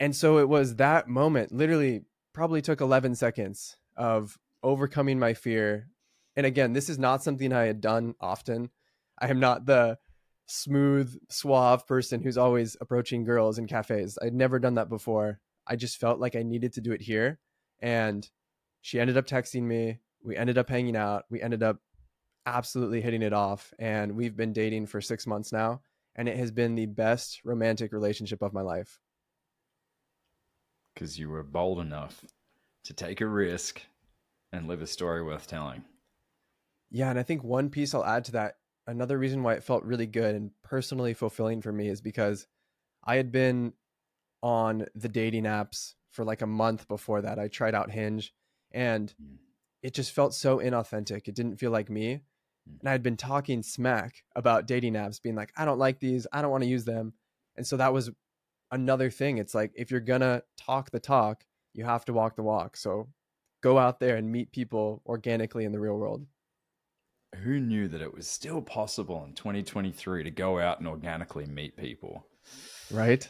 and 0.01 0.15
so 0.15 0.39
it 0.39 0.49
was 0.49 0.77
that 0.77 1.07
moment, 1.07 1.51
literally, 1.51 2.01
probably 2.33 2.59
took 2.59 2.81
11 2.81 3.13
seconds 3.13 3.77
of 3.95 4.39
overcoming 4.63 5.19
my 5.19 5.35
fear. 5.35 5.89
And 6.35 6.43
again, 6.43 6.73
this 6.73 6.89
is 6.89 6.97
not 6.97 7.21
something 7.21 7.53
I 7.53 7.65
had 7.65 7.81
done 7.81 8.15
often. 8.19 8.71
I 9.19 9.27
am 9.27 9.39
not 9.39 9.67
the 9.67 9.99
smooth, 10.47 11.15
suave 11.29 11.85
person 11.85 12.19
who's 12.19 12.39
always 12.39 12.75
approaching 12.81 13.23
girls 13.23 13.59
in 13.59 13.67
cafes. 13.67 14.17
I'd 14.19 14.33
never 14.33 14.57
done 14.57 14.73
that 14.73 14.89
before. 14.89 15.39
I 15.67 15.75
just 15.75 15.99
felt 15.99 16.19
like 16.19 16.35
I 16.35 16.41
needed 16.41 16.73
to 16.73 16.81
do 16.81 16.93
it 16.93 17.01
here. 17.03 17.37
And 17.79 18.27
she 18.81 18.99
ended 18.99 19.17
up 19.17 19.27
texting 19.27 19.65
me. 19.65 19.99
We 20.23 20.35
ended 20.35 20.57
up 20.57 20.67
hanging 20.67 20.95
out. 20.95 21.25
We 21.29 21.43
ended 21.43 21.61
up 21.61 21.77
absolutely 22.47 23.01
hitting 23.01 23.21
it 23.21 23.33
off. 23.33 23.71
And 23.77 24.15
we've 24.15 24.35
been 24.35 24.51
dating 24.51 24.87
for 24.87 24.99
six 24.99 25.27
months 25.27 25.51
now. 25.51 25.81
And 26.15 26.27
it 26.27 26.37
has 26.37 26.49
been 26.49 26.73
the 26.73 26.87
best 26.87 27.41
romantic 27.45 27.93
relationship 27.93 28.41
of 28.41 28.51
my 28.51 28.61
life. 28.61 28.99
Because 31.01 31.17
you 31.17 31.31
were 31.31 31.41
bold 31.41 31.79
enough 31.79 32.23
to 32.83 32.93
take 32.93 33.21
a 33.21 33.25
risk 33.25 33.81
and 34.53 34.67
live 34.67 34.83
a 34.83 34.87
story 34.87 35.23
worth 35.23 35.47
telling. 35.47 35.83
Yeah. 36.91 37.09
And 37.09 37.17
I 37.17 37.23
think 37.23 37.43
one 37.43 37.71
piece 37.71 37.95
I'll 37.95 38.05
add 38.05 38.25
to 38.25 38.33
that, 38.33 38.57
another 38.85 39.17
reason 39.17 39.41
why 39.41 39.55
it 39.55 39.63
felt 39.63 39.83
really 39.83 40.05
good 40.05 40.35
and 40.35 40.51
personally 40.63 41.15
fulfilling 41.15 41.63
for 41.63 41.71
me 41.71 41.87
is 41.87 42.01
because 42.01 42.45
I 43.03 43.15
had 43.15 43.31
been 43.31 43.73
on 44.43 44.85
the 44.93 45.09
dating 45.09 45.45
apps 45.45 45.95
for 46.11 46.23
like 46.23 46.43
a 46.43 46.47
month 46.47 46.87
before 46.87 47.23
that. 47.23 47.39
I 47.39 47.47
tried 47.47 47.73
out 47.73 47.89
Hinge 47.89 48.31
and 48.71 49.11
mm. 49.19 49.37
it 49.81 49.95
just 49.95 50.11
felt 50.11 50.35
so 50.35 50.59
inauthentic. 50.59 51.27
It 51.27 51.33
didn't 51.33 51.57
feel 51.57 51.71
like 51.71 51.89
me. 51.89 52.21
Mm. 52.69 52.79
And 52.81 52.89
I 52.89 52.91
had 52.91 53.01
been 53.01 53.17
talking 53.17 53.63
smack 53.63 54.23
about 54.35 54.67
dating 54.67 54.93
apps, 54.93 55.19
being 55.19 55.33
like, 55.33 55.51
I 55.57 55.65
don't 55.65 55.79
like 55.79 55.99
these, 55.99 56.27
I 56.31 56.43
don't 56.43 56.51
want 56.51 56.63
to 56.63 56.69
use 56.69 56.85
them. 56.85 57.13
And 57.55 57.65
so 57.65 57.77
that 57.77 57.91
was 57.91 58.11
another 58.71 59.09
thing. 59.09 59.37
It's 59.37 59.55
like 59.55 59.71
if 59.75 59.91
you're 59.91 59.99
gonna 59.99 60.43
talk 60.57 60.91
the 60.91 60.99
talk, 60.99 61.43
you 61.73 61.83
have 61.85 62.05
to 62.05 62.13
walk 62.13 62.35
the 62.35 62.43
walk. 62.43 62.77
So 62.77 63.07
go 63.61 63.77
out 63.77 63.99
there 63.99 64.17
and 64.17 64.31
meet 64.31 64.51
people 64.51 65.01
organically 65.05 65.65
in 65.65 65.71
the 65.71 65.79
real 65.79 65.97
world. 65.97 66.25
Who 67.43 67.59
knew 67.59 67.87
that 67.87 68.01
it 68.01 68.13
was 68.13 68.27
still 68.27 68.61
possible 68.61 69.23
in 69.23 69.33
2023 69.33 70.23
to 70.23 70.31
go 70.31 70.59
out 70.59 70.79
and 70.79 70.87
organically 70.87 71.45
meet 71.45 71.77
people? 71.77 72.25
Right? 72.91 73.27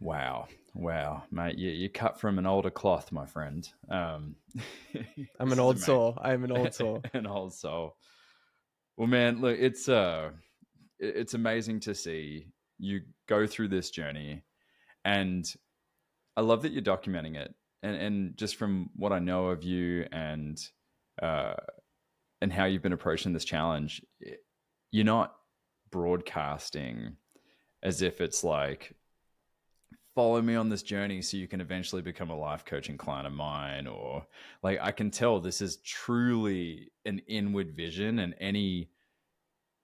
Wow. 0.00 0.48
Wow, 0.76 1.22
mate, 1.30 1.56
you, 1.56 1.70
you 1.70 1.88
cut 1.88 2.18
from 2.18 2.36
an 2.36 2.46
older 2.46 2.70
cloth, 2.70 3.12
my 3.12 3.26
friend. 3.26 3.68
Um, 3.88 4.34
I'm 5.38 5.52
an 5.52 5.60
old 5.60 5.78
soul. 5.78 6.18
I'm 6.20 6.42
an 6.42 6.50
old 6.50 6.74
soul. 6.74 7.00
an 7.12 7.26
old 7.26 7.54
soul. 7.54 7.96
Well, 8.96 9.06
man, 9.06 9.40
look, 9.40 9.56
it's 9.56 9.88
uh, 9.88 10.30
it's 10.98 11.34
amazing 11.34 11.80
to 11.80 11.94
see 11.94 12.48
you 12.78 13.02
go 13.28 13.46
through 13.46 13.68
this 13.68 13.90
journey, 13.90 14.42
and 15.04 15.46
I 16.36 16.40
love 16.40 16.62
that 16.62 16.72
you're 16.72 16.82
documenting 16.82 17.36
it. 17.36 17.54
And 17.82 17.96
and 17.96 18.36
just 18.36 18.56
from 18.56 18.90
what 18.96 19.12
I 19.12 19.18
know 19.18 19.48
of 19.48 19.62
you 19.62 20.06
and 20.10 20.58
uh, 21.22 21.54
and 22.40 22.52
how 22.52 22.64
you've 22.64 22.82
been 22.82 22.92
approaching 22.92 23.32
this 23.32 23.44
challenge, 23.44 24.02
you're 24.90 25.04
not 25.04 25.34
broadcasting 25.90 27.16
as 27.82 28.02
if 28.02 28.20
it's 28.20 28.42
like 28.42 28.94
follow 30.14 30.40
me 30.40 30.54
on 30.54 30.68
this 30.68 30.82
journey 30.82 31.20
so 31.20 31.36
you 31.36 31.48
can 31.48 31.60
eventually 31.60 32.00
become 32.00 32.30
a 32.30 32.36
life 32.36 32.64
coaching 32.64 32.96
client 32.96 33.26
of 33.26 33.32
mine 33.32 33.86
or 33.86 34.24
like 34.62 34.78
i 34.80 34.90
can 34.90 35.10
tell 35.10 35.40
this 35.40 35.60
is 35.60 35.78
truly 35.78 36.90
an 37.04 37.20
inward 37.26 37.72
vision 37.76 38.20
and 38.20 38.34
any 38.40 38.88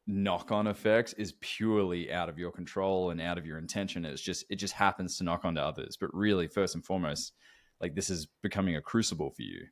knock 0.06 0.50
on 0.50 0.66
effects 0.66 1.12
is 1.14 1.34
purely 1.40 2.12
out 2.12 2.28
of 2.28 2.38
your 2.38 2.50
control 2.50 3.10
and 3.10 3.20
out 3.20 3.38
of 3.38 3.46
your 3.46 3.58
intention 3.58 4.04
it's 4.04 4.20
just 4.20 4.44
it 4.50 4.56
just 4.56 4.74
happens 4.74 5.16
to 5.16 5.24
knock 5.24 5.44
on 5.44 5.54
to 5.54 5.62
others 5.62 5.96
but 6.00 6.12
really 6.12 6.48
first 6.48 6.74
and 6.74 6.84
foremost 6.84 7.32
like 7.80 7.94
this 7.94 8.10
is 8.10 8.28
becoming 8.42 8.76
a 8.76 8.80
crucible 8.80 9.30
for 9.30 9.42
you. 9.42 9.66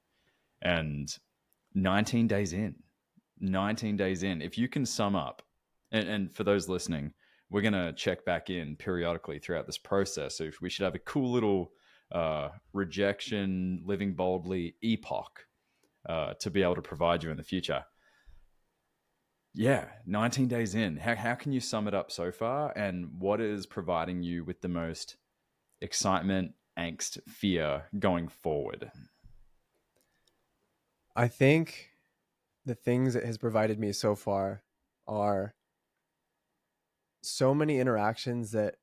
And 0.62 1.14
19 1.75 2.27
days 2.27 2.53
in, 2.53 2.75
19 3.41 3.97
days 3.97 4.23
in, 4.23 4.43
if 4.43 4.59
you 4.59 4.69
can 4.69 4.87
sum 4.87 5.14
up, 5.14 5.43
and, 5.93 6.09
and 6.09 6.33
for 6.33 6.45
those 6.45 6.69
listening, 6.69 7.12
we're 7.51 7.62
to 7.62 7.93
check 7.93 8.25
back 8.25 8.51
in 8.51 8.77
periodically 8.77 9.38
throughout 9.38 9.67
this 9.67 9.79
process. 9.79 10.37
So 10.37 10.51
we 10.61 10.69
should 10.69 10.85
have 10.85 10.95
a 10.95 11.01
cool 11.01 11.31
little 11.31 11.73
uh, 12.12 12.49
rejection, 12.73 13.83
living 13.85 14.14
boldly 14.14 14.75
epoch 14.83 15.47
uh, 16.09 16.35
to 16.41 16.51
be 16.51 16.62
able 16.62 16.75
to 16.75 16.83
provide 16.83 17.23
you 17.23 17.31
in 17.31 17.37
the 17.37 17.43
future. 17.43 17.85
Yeah, 19.59 19.87
19 20.07 20.47
days 20.47 20.77
in. 20.77 20.99
How, 20.99 21.16
how 21.16 21.35
can 21.35 21.51
you 21.51 21.59
sum 21.59 21.88
it 21.88 21.94
up 21.94 22.12
so 22.12 22.31
far? 22.31 22.73
And 22.77 23.18
what 23.18 23.40
is 23.40 23.66
providing 23.66 24.23
you 24.23 24.44
with 24.44 24.61
the 24.61 24.68
most 24.68 25.16
excitement, 25.81 26.53
angst, 26.79 27.18
fear 27.29 27.87
going 27.99 28.29
forward? 28.29 28.92
I 31.16 31.27
think 31.27 31.88
the 32.66 32.77
things 32.77 33.16
it 33.16 33.25
has 33.25 33.37
provided 33.37 33.81
me 33.81 33.90
so 33.90 34.14
far 34.14 34.62
are 35.09 35.55
so 37.21 37.53
many 37.53 37.81
interactions 37.81 38.53
that 38.53 38.77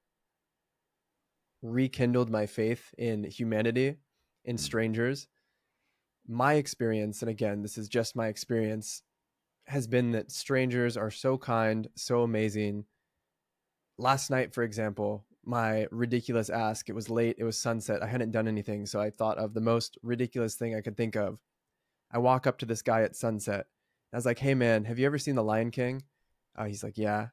rekindled 1.62 2.30
my 2.30 2.48
faith 2.48 2.94
in 2.98 3.24
humanity, 3.24 3.96
in 4.44 4.58
mm. 4.58 4.60
strangers. 4.60 5.30
My 6.28 6.56
experience, 6.56 7.22
and 7.22 7.32
again, 7.32 7.62
this 7.62 7.78
is 7.78 7.88
just 7.88 8.14
my 8.14 8.28
experience, 8.28 9.04
has 9.68 9.88
been 9.88 10.12
that 10.12 10.32
strangers 10.32 10.96
are 10.96 11.12
so 11.12 11.38
kind, 11.38 11.88
so 11.96 12.22
amazing. 12.22 12.86
Last 13.98 14.30
night, 14.30 14.54
for 14.54 14.64
example, 14.64 15.26
my 15.44 15.88
ridiculous 15.92 16.50
ask. 16.50 16.90
It 16.90 16.96
was 16.96 17.10
late, 17.10 17.36
it 17.40 17.44
was 17.44 17.58
sunset. 17.58 18.04
I 18.04 18.08
hadn't 18.08 18.32
done 18.32 18.48
anything, 18.48 18.86
so 18.86 19.00
I 19.00 19.10
thought 19.10 19.38
of 19.38 19.54
the 19.54 19.62
most 19.62 19.98
ridiculous 20.02 20.56
thing 20.56 20.76
I 20.76 20.82
could 20.82 20.98
think 20.98 21.16
of. 21.16 21.40
I 22.12 22.18
walk 22.18 22.48
up 22.48 22.58
to 22.60 22.66
this 22.66 22.82
guy 22.82 23.02
at 23.02 23.16
sunset. 23.16 23.68
I 24.14 24.18
was 24.18 24.26
like, 24.26 24.40
"Hey 24.40 24.54
man, 24.54 24.86
have 24.86 25.00
you 25.00 25.06
ever 25.06 25.18
seen 25.18 25.36
The 25.36 25.44
Lion 25.44 25.72
King?" 25.72 26.04
Uh, 26.56 26.66
he's 26.66 26.84
like, 26.84 26.98
"Yeah." 26.98 27.28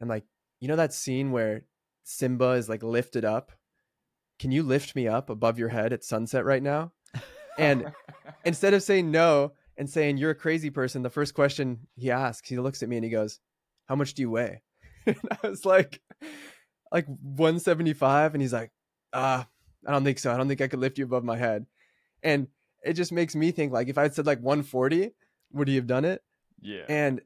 I'm 0.00 0.08
like, 0.08 0.24
"You 0.60 0.68
know 0.68 0.76
that 0.76 0.92
scene 0.92 1.30
where 1.30 1.64
Simba 2.04 2.50
is 2.50 2.68
like 2.68 2.82
lifted 2.82 3.24
up? 3.24 3.52
Can 4.38 4.52
you 4.52 4.62
lift 4.62 4.94
me 4.96 5.08
up 5.08 5.30
above 5.30 5.58
your 5.58 5.68
head 5.68 5.92
at 5.92 6.04
sunset 6.04 6.44
right 6.44 6.62
now?" 6.62 6.92
And 7.58 7.92
instead 8.44 8.74
of 8.74 8.82
saying 8.82 9.10
no 9.10 9.52
and 9.82 9.90
saying 9.90 10.16
you're 10.16 10.30
a 10.30 10.36
crazy 10.36 10.70
person, 10.70 11.02
the 11.02 11.10
first 11.10 11.34
question 11.34 11.88
he 11.96 12.12
asks, 12.12 12.48
he 12.48 12.56
looks 12.56 12.84
at 12.84 12.88
me 12.88 12.96
and 12.98 13.04
he 13.04 13.10
goes, 13.10 13.40
"How 13.86 13.96
much 13.96 14.14
do 14.14 14.22
you 14.22 14.30
weigh?" 14.30 14.62
and 15.06 15.18
I 15.42 15.48
was 15.48 15.64
like, 15.64 16.00
like 16.92 17.06
175 17.06 18.34
and 18.34 18.42
he's 18.42 18.52
like 18.52 18.70
ah 19.12 19.44
i 19.84 19.90
don't 19.90 20.04
think 20.04 20.20
so. 20.20 20.32
I 20.32 20.36
don't 20.36 20.46
think 20.46 20.60
i 20.60 20.68
could 20.68 20.78
lift 20.78 20.98
you 20.98 21.04
above 21.04 21.24
my 21.24 21.36
head. 21.36 21.66
And 22.22 22.46
it 22.84 22.92
just 22.92 23.10
makes 23.10 23.34
me 23.34 23.50
think 23.50 23.72
like 23.72 23.88
if 23.88 23.98
i 23.98 24.02
had 24.02 24.14
said 24.14 24.24
like 24.24 24.40
140 24.40 25.10
would 25.52 25.66
he 25.66 25.74
have 25.74 25.88
done 25.88 26.04
it? 26.04 26.22
Yeah. 26.60 26.84
And 26.88 27.20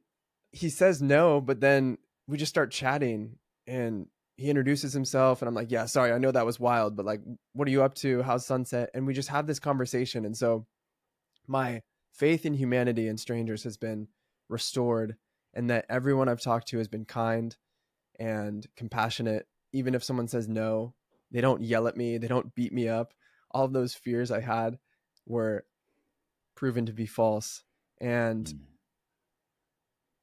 he 0.50 0.70
says 0.70 1.02
no 1.02 1.42
but 1.42 1.60
then 1.60 1.98
we 2.26 2.38
just 2.38 2.48
start 2.48 2.70
chatting 2.70 3.36
and 3.66 4.06
he 4.38 4.48
introduces 4.48 4.94
himself 4.94 5.42
and 5.42 5.48
i'm 5.48 5.54
like 5.54 5.70
yeah 5.70 5.84
sorry 5.84 6.12
i 6.12 6.18
know 6.18 6.30
that 6.30 6.46
was 6.46 6.58
wild 6.58 6.96
but 6.96 7.04
like 7.04 7.20
what 7.52 7.68
are 7.68 7.70
you 7.70 7.82
up 7.82 7.94
to? 7.96 8.22
How's 8.22 8.46
sunset? 8.46 8.90
And 8.94 9.06
we 9.06 9.12
just 9.12 9.28
have 9.28 9.46
this 9.46 9.58
conversation 9.58 10.24
and 10.24 10.34
so 10.34 10.66
my 11.46 11.82
faith 12.16 12.46
in 12.46 12.54
humanity 12.54 13.08
and 13.08 13.20
strangers 13.20 13.64
has 13.64 13.76
been 13.76 14.08
restored 14.48 15.16
and 15.54 15.70
that 15.70 15.86
everyone 15.88 16.28
i've 16.28 16.40
talked 16.40 16.68
to 16.68 16.78
has 16.78 16.88
been 16.88 17.04
kind 17.04 17.56
and 18.18 18.66
compassionate 18.76 19.46
even 19.76 19.94
if 19.94 20.02
someone 20.02 20.26
says 20.26 20.48
no, 20.48 20.94
they 21.30 21.42
don't 21.42 21.62
yell 21.62 21.86
at 21.86 21.96
me, 21.96 22.16
they 22.16 22.28
don't 22.28 22.54
beat 22.54 22.72
me 22.72 22.88
up. 22.88 23.12
All 23.50 23.64
of 23.64 23.74
those 23.74 23.94
fears 23.94 24.30
I 24.30 24.40
had 24.40 24.78
were 25.26 25.66
proven 26.54 26.86
to 26.86 26.94
be 26.94 27.04
false. 27.04 27.62
And 28.00 28.46
mm. 28.46 28.58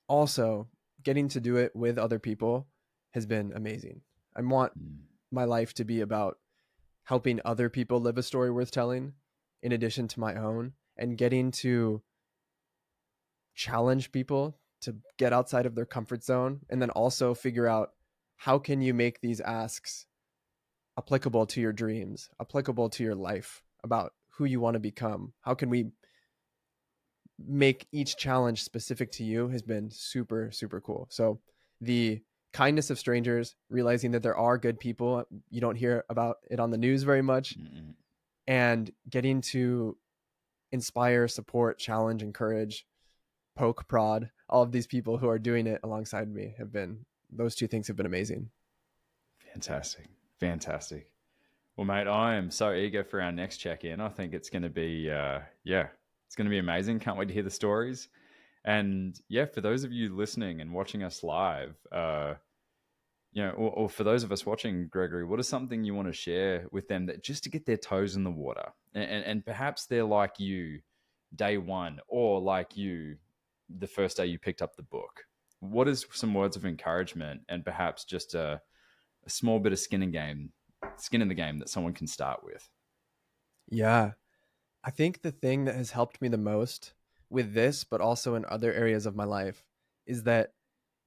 also, 0.08 0.70
getting 1.04 1.28
to 1.30 1.40
do 1.40 1.58
it 1.58 1.76
with 1.76 2.00
other 2.00 2.18
people 2.18 2.68
has 3.12 3.28
been 3.28 3.54
amazing. 3.56 4.02
I 4.36 4.42
want 4.42 4.74
mm. 4.78 4.98
my 5.32 5.44
life 5.44 5.74
to 5.76 5.84
be 5.84 6.02
about 6.02 6.40
helping 7.04 7.40
other 7.46 7.70
people 7.70 8.00
live 8.00 8.18
a 8.18 8.24
story 8.24 8.50
worth 8.50 8.72
telling 8.72 9.14
in 9.62 9.72
addition 9.72 10.08
to 10.08 10.20
my 10.20 10.36
own 10.36 10.74
and 10.98 11.18
getting 11.18 11.52
to 11.52 12.02
challenge 13.56 14.12
people 14.12 14.58
to 14.82 14.96
get 15.18 15.34
outside 15.34 15.66
of 15.66 15.76
their 15.76 15.86
comfort 15.86 16.24
zone 16.24 16.60
and 16.70 16.82
then 16.82 16.90
also 16.90 17.34
figure 17.34 17.68
out 17.68 17.92
how 18.36 18.60
can 18.60 18.82
you 18.82 18.94
make 18.94 19.22
these 19.22 19.40
asks 19.40 20.06
applicable 20.98 21.46
to 21.46 21.62
your 21.62 21.74
dreams, 21.74 22.30
applicable 22.42 22.90
to 22.90 23.04
your 23.04 23.16
life, 23.16 23.64
about 23.84 24.14
who 24.30 24.46
you 24.46 24.60
want 24.60 24.76
to 24.76 24.80
become? 24.80 25.34
How 25.42 25.54
can 25.54 25.70
we 25.70 25.92
make 27.40 27.88
each 27.92 28.18
challenge 28.18 28.64
specific 28.64 29.12
to 29.12 29.24
you 29.24 29.48
has 29.50 29.62
been 29.62 29.90
super, 29.90 30.50
super 30.52 30.80
cool. 30.82 31.08
So 31.10 31.40
the 31.82 32.22
kindness 32.54 32.90
of 32.90 33.00
strangers, 33.00 33.56
realizing 33.70 34.12
that 34.12 34.24
there 34.24 34.38
are 34.38 34.58
good 34.58 34.80
people, 34.80 35.26
you 35.50 35.62
don't 35.62 35.76
hear 35.76 36.06
about 36.10 36.38
it 36.50 36.60
on 36.60 36.70
the 36.70 36.78
news 36.78 37.04
very 37.04 37.22
much, 37.22 37.58
mm 37.58 37.94
and 38.46 38.92
getting 39.10 39.40
to 39.40 39.96
inspire, 40.74 41.28
support, 41.28 41.78
challenge, 41.78 42.24
encourage, 42.24 42.86
poke, 43.56 43.88
prod, 43.88 44.30
all 44.50 44.64
of 44.64 44.72
these 44.72 44.88
people 44.88 45.18
who 45.18 45.30
are 45.30 45.40
doing 45.40 45.68
it 45.68 45.80
alongside 45.84 46.28
me 46.28 46.56
have 46.58 46.74
been, 46.74 47.06
those 47.32 47.56
two 47.56 47.68
things 47.68 47.88
have 47.88 47.96
been 47.96 48.08
amazing. 48.08 48.50
Fantastic. 49.54 50.10
Fantastic. 50.40 51.08
Well, 51.78 51.86
mate, 51.86 52.08
I 52.08 52.36
am 52.36 52.52
so 52.52 52.74
eager 52.74 53.04
for 53.04 53.22
our 53.22 53.32
next 53.32 53.58
check 53.58 53.84
in. 53.84 54.02
I 54.02 54.10
think 54.10 54.34
it's 54.34 54.50
going 54.50 54.64
to 54.64 54.70
be, 54.70 55.10
uh, 55.10 55.40
yeah, 55.64 55.88
it's 56.28 56.36
going 56.36 56.46
to 56.46 56.52
be 56.52 56.58
amazing. 56.58 57.00
Can't 57.00 57.18
wait 57.18 57.28
to 57.28 57.34
hear 57.34 57.44
the 57.44 57.50
stories. 57.50 58.10
And 58.66 59.20
yeah, 59.30 59.46
for 59.46 59.62
those 59.62 59.84
of 59.84 59.92
you 59.92 60.16
listening 60.16 60.62
and 60.62 60.74
watching 60.74 61.04
us 61.04 61.24
live, 61.24 61.76
uh, 61.92 62.34
you 63.34 63.44
know, 63.44 63.50
or, 63.52 63.72
or, 63.72 63.90
for 63.90 64.04
those 64.04 64.24
of 64.24 64.32
us 64.32 64.46
watching, 64.46 64.88
Gregory, 64.88 65.26
what 65.26 65.40
is 65.40 65.48
something 65.48 65.84
you 65.84 65.96
want 65.96 66.08
to 66.08 66.14
share 66.14 66.68
with 66.72 66.88
them 66.88 67.08
that 67.08 67.24
just 67.24 67.44
to 67.44 67.50
get 67.50 67.66
their 67.66 67.78
toes 67.78 68.16
in 68.16 68.24
the 68.24 68.32
water, 68.32 68.72
and, 68.94 69.04
and, 69.04 69.26
and 69.26 69.46
perhaps 69.46 69.88
they're 69.88 70.04
like 70.04 70.40
you, 70.40 70.80
day 71.36 71.58
one, 71.58 72.00
or 72.08 72.40
like 72.40 72.78
you, 72.78 73.18
the 73.80 73.88
first 73.88 74.18
day 74.18 74.28
you 74.28 74.38
picked 74.38 74.62
up 74.62 74.76
the 74.76 74.84
book. 74.84 75.26
What 75.60 75.88
is 75.88 76.06
some 76.12 76.34
words 76.34 76.56
of 76.56 76.66
encouragement, 76.66 77.42
and 77.50 77.66
perhaps 77.66 78.06
just 78.06 78.36
a, 78.36 78.62
a 79.26 79.30
small 79.30 79.60
bit 79.60 79.74
of 79.74 79.80
skin 79.80 80.04
in 80.04 80.12
game, 80.12 80.52
skin 80.98 81.22
in 81.22 81.28
the 81.28 81.34
game 81.34 81.58
that 81.60 81.70
someone 81.70 81.94
can 81.94 82.08
start 82.08 82.44
with? 82.44 82.70
Yeah, 83.68 84.12
I 84.84 84.92
think 84.92 85.22
the 85.22 85.32
thing 85.32 85.66
that 85.66 85.76
has 85.76 85.92
helped 85.92 86.22
me 86.22 86.28
the 86.28 86.38
most 86.38 86.94
with 87.32 87.56
this, 87.56 87.84
but 87.84 88.00
also 88.00 88.36
in 88.36 88.46
other 88.46 88.72
areas 88.72 89.08
of 89.08 89.16
my 89.16 89.24
life, 89.24 89.64
is 90.06 90.24
that 90.24 90.52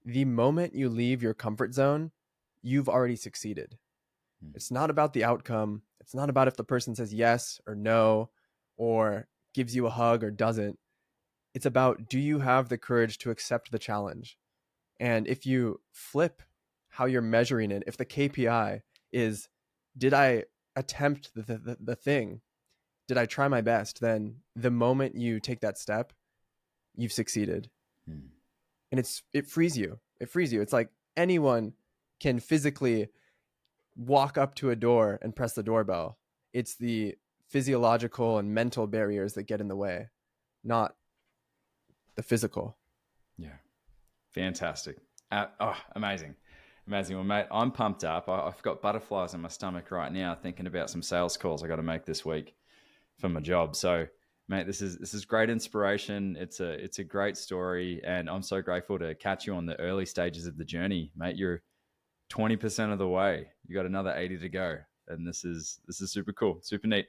the 0.05 0.25
moment 0.25 0.75
you 0.75 0.89
leave 0.89 1.23
your 1.23 1.35
comfort 1.35 1.75
zone, 1.75 2.11
you've 2.67 2.89
already 2.89 3.17
succeeded. 3.17 3.79
Hmm. 4.43 4.51
It's 4.55 4.71
not 4.71 4.91
about 4.91 5.13
the 5.13 5.25
outcome. 5.25 5.83
It's 6.01 6.15
not 6.15 6.29
about 6.29 6.49
if 6.49 6.57
the 6.57 6.65
person 6.65 6.95
says 6.95 7.15
yes 7.15 7.61
or 7.67 7.75
no 7.75 8.31
or 8.77 9.29
gives 9.55 9.75
you 9.75 9.87
a 9.87 9.91
hug 9.91 10.25
or 10.25 10.31
doesn't. 10.31 10.79
It's 11.55 11.67
about 11.67 12.09
do 12.09 12.19
you 12.19 12.41
have 12.41 12.69
the 12.69 12.77
courage 12.79 13.19
to 13.19 13.31
accept 13.31 13.71
the 13.71 13.79
challenge? 13.79 14.37
And 14.99 15.27
if 15.27 15.47
you 15.47 15.81
flip 15.93 16.43
how 16.89 17.07
you're 17.07 17.23
measuring 17.23 17.71
it, 17.71 17.85
if 17.87 17.97
the 17.97 18.05
KPI 18.05 18.83
is 19.13 19.49
did 19.97 20.13
I 20.13 20.45
attempt 20.75 21.35
the, 21.35 21.43
the, 21.43 21.77
the 21.81 21.97
thing 21.97 22.41
did 23.09 23.17
I 23.17 23.27
try 23.27 23.47
my 23.47 23.61
best, 23.61 24.01
then 24.01 24.39
the 24.57 24.71
moment 24.71 25.15
you 25.15 25.39
take 25.39 25.61
that 25.61 25.79
step, 25.79 26.13
you've 26.97 27.13
succeeded. 27.13 27.71
Hmm. 28.09 28.27
And 28.91 28.99
it's 28.99 29.23
it 29.33 29.47
frees 29.47 29.79
you. 29.79 30.01
It 30.21 30.29
frees 30.29 30.53
you. 30.53 30.61
It's 30.61 30.73
like 30.73 30.91
anyone 31.17 31.73
can 32.21 32.41
physically 32.41 33.09
walk 33.97 34.37
up 34.37 34.55
to 34.57 34.71
a 34.71 34.77
door 34.77 35.19
and 35.23 35.35
press 35.35 35.55
the 35.55 35.63
doorbell. 35.63 36.19
It's 36.53 36.77
the 36.77 37.17
physiological 37.49 38.39
and 38.39 38.55
mental 38.55 38.87
barriers 38.87 39.35
that 39.35 39.45
get 39.45 39.61
in 39.61 39.69
the 39.69 39.77
way, 39.77 40.09
not 40.65 40.95
the 42.15 42.23
physical. 42.23 42.77
Yeah. 43.39 43.57
Fantastic. 44.33 44.97
Uh, 45.31 45.47
oh, 45.61 45.77
amazing. 45.95 46.35
Amazing. 46.87 47.17
Well, 47.17 47.25
mate, 47.25 47.47
I'm 47.51 47.73
pumped 47.73 48.05
up. 48.05 48.29
I, 48.29 48.45
have 48.45 48.63
got 48.63 48.83
butterflies 48.83 49.35
in 49.35 49.41
my 49.41 49.49
stomach 49.49 49.91
right 49.91 50.13
now 50.13 50.35
thinking 50.35 50.67
about 50.67 50.91
some 50.91 51.03
sales 51.03 51.37
calls 51.37 51.65
I 51.65 51.69
got 51.69 51.77
to 51.77 51.83
make 51.83 52.05
this 52.05 52.25
week 52.25 52.55
for 53.19 53.29
my 53.29 53.41
job. 53.41 53.75
So, 53.75 54.07
mate, 54.49 54.67
this 54.67 54.81
is 54.83 54.97
this 54.99 55.13
is 55.13 55.25
great 55.25 55.51
inspiration. 55.51 56.37
It's 56.39 56.61
a 56.61 56.71
it's 56.73 57.01
a 57.01 57.05
great 57.05 57.37
story, 57.37 58.01
and 58.05 58.31
I'm 58.31 58.43
so 58.43 58.63
grateful 58.63 58.99
to 59.01 59.15
catch 59.17 59.47
you 59.47 59.55
on 59.55 59.67
the 59.67 59.79
early 59.81 60.07
stages 60.07 60.47
of 60.47 60.57
the 60.59 60.65
journey, 60.65 61.11
mate. 61.17 61.37
You're 61.37 61.63
20% 62.31 62.93
of 62.93 62.99
the 62.99 63.09
way. 63.09 63.49
You 63.67 63.75
got 63.75 63.87
another 63.87 64.15
80 64.15 64.39
to 64.39 64.49
go, 64.49 64.79
and 65.09 65.27
this 65.27 65.45
is 65.45 65.81
this 65.87 66.01
is 66.01 66.11
super 66.11 66.33
cool, 66.33 66.59
super 66.63 66.87
neat. 66.87 67.07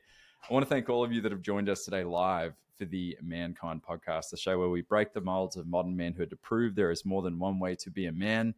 I 0.49 0.53
want 0.53 0.65
to 0.65 0.69
thank 0.69 0.89
all 0.89 1.03
of 1.03 1.11
you 1.11 1.21
that 1.21 1.31
have 1.31 1.41
joined 1.41 1.69
us 1.69 1.83
today 1.83 2.03
live 2.03 2.53
for 2.77 2.85
the 2.85 3.17
Mankind 3.21 3.81
podcast, 3.87 4.29
the 4.29 4.37
show 4.37 4.57
where 4.57 4.69
we 4.69 4.81
break 4.81 5.13
the 5.13 5.21
molds 5.21 5.57
of 5.57 5.67
modern 5.67 5.95
manhood 5.95 6.29
to 6.29 6.35
prove 6.35 6.75
there 6.75 6.91
is 6.91 7.05
more 7.05 7.21
than 7.21 7.39
one 7.39 7.59
way 7.59 7.75
to 7.75 7.89
be 7.89 8.05
a 8.05 8.11
man. 8.11 8.53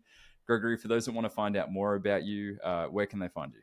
Gregory, 0.45 0.77
for 0.77 0.87
those 0.87 1.05
that 1.05 1.13
want 1.13 1.25
to 1.25 1.29
find 1.29 1.55
out 1.55 1.71
more 1.71 1.95
about 1.95 2.23
you, 2.23 2.57
uh, 2.63 2.85
where 2.87 3.05
can 3.05 3.19
they 3.19 3.29
find 3.29 3.53
you? 3.53 3.61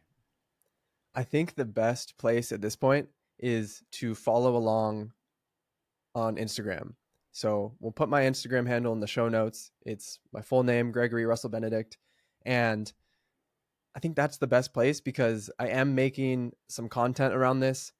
I 1.14 1.24
think 1.24 1.54
the 1.54 1.64
best 1.64 2.16
place 2.18 2.52
at 2.52 2.61
this 2.61 2.76
point 2.76 3.09
is 3.38 3.82
to 3.92 4.14
follow 4.14 4.56
along 4.56 5.12
on 6.14 6.37
Instagram. 6.37 6.94
So 7.32 7.74
we'll 7.80 7.92
put 7.92 8.09
my 8.09 8.22
Instagram 8.22 8.66
handle 8.66 8.92
in 8.92 9.00
the 9.00 9.06
show 9.06 9.28
notes. 9.28 9.70
It's 9.85 10.20
my 10.32 10.40
full 10.40 10.62
name, 10.62 10.90
Gregory 10.90 11.26
Russell 11.26 11.50
Benedict. 11.50 11.98
And 12.46 12.90
I 13.94 13.98
think 13.98 14.16
that's 14.16 14.38
the 14.38 14.46
best 14.46 14.72
place 14.72 15.00
because 15.00 15.50
I 15.59 15.68
am 15.68 15.94
making 15.94 16.52
some 16.68 16.88
content 16.88 17.35
around 17.35 17.61
this. 17.61 17.92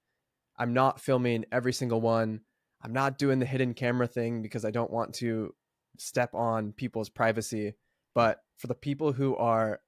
I'm 0.57 0.73
not 0.73 1.01
filming 1.01 1.45
every 1.53 1.73
single 1.73 2.01
one. 2.01 2.41
I'm 2.83 2.93
not 2.93 3.19
doing 3.19 3.41
the 3.41 3.47
hidden 3.47 3.75
camera 3.75 4.07
thing 4.07 4.41
because 4.41 4.65
I 4.65 4.71
don't 4.71 4.91
want 4.91 5.15
to 5.17 5.53
step 5.99 6.35
on 6.35 6.73
people's 6.73 7.09
privacy. 7.09 7.75
But 8.15 8.41
for 8.57 8.69
the 8.69 8.75
people 8.75 9.13
who 9.13 9.37
are 9.37 9.81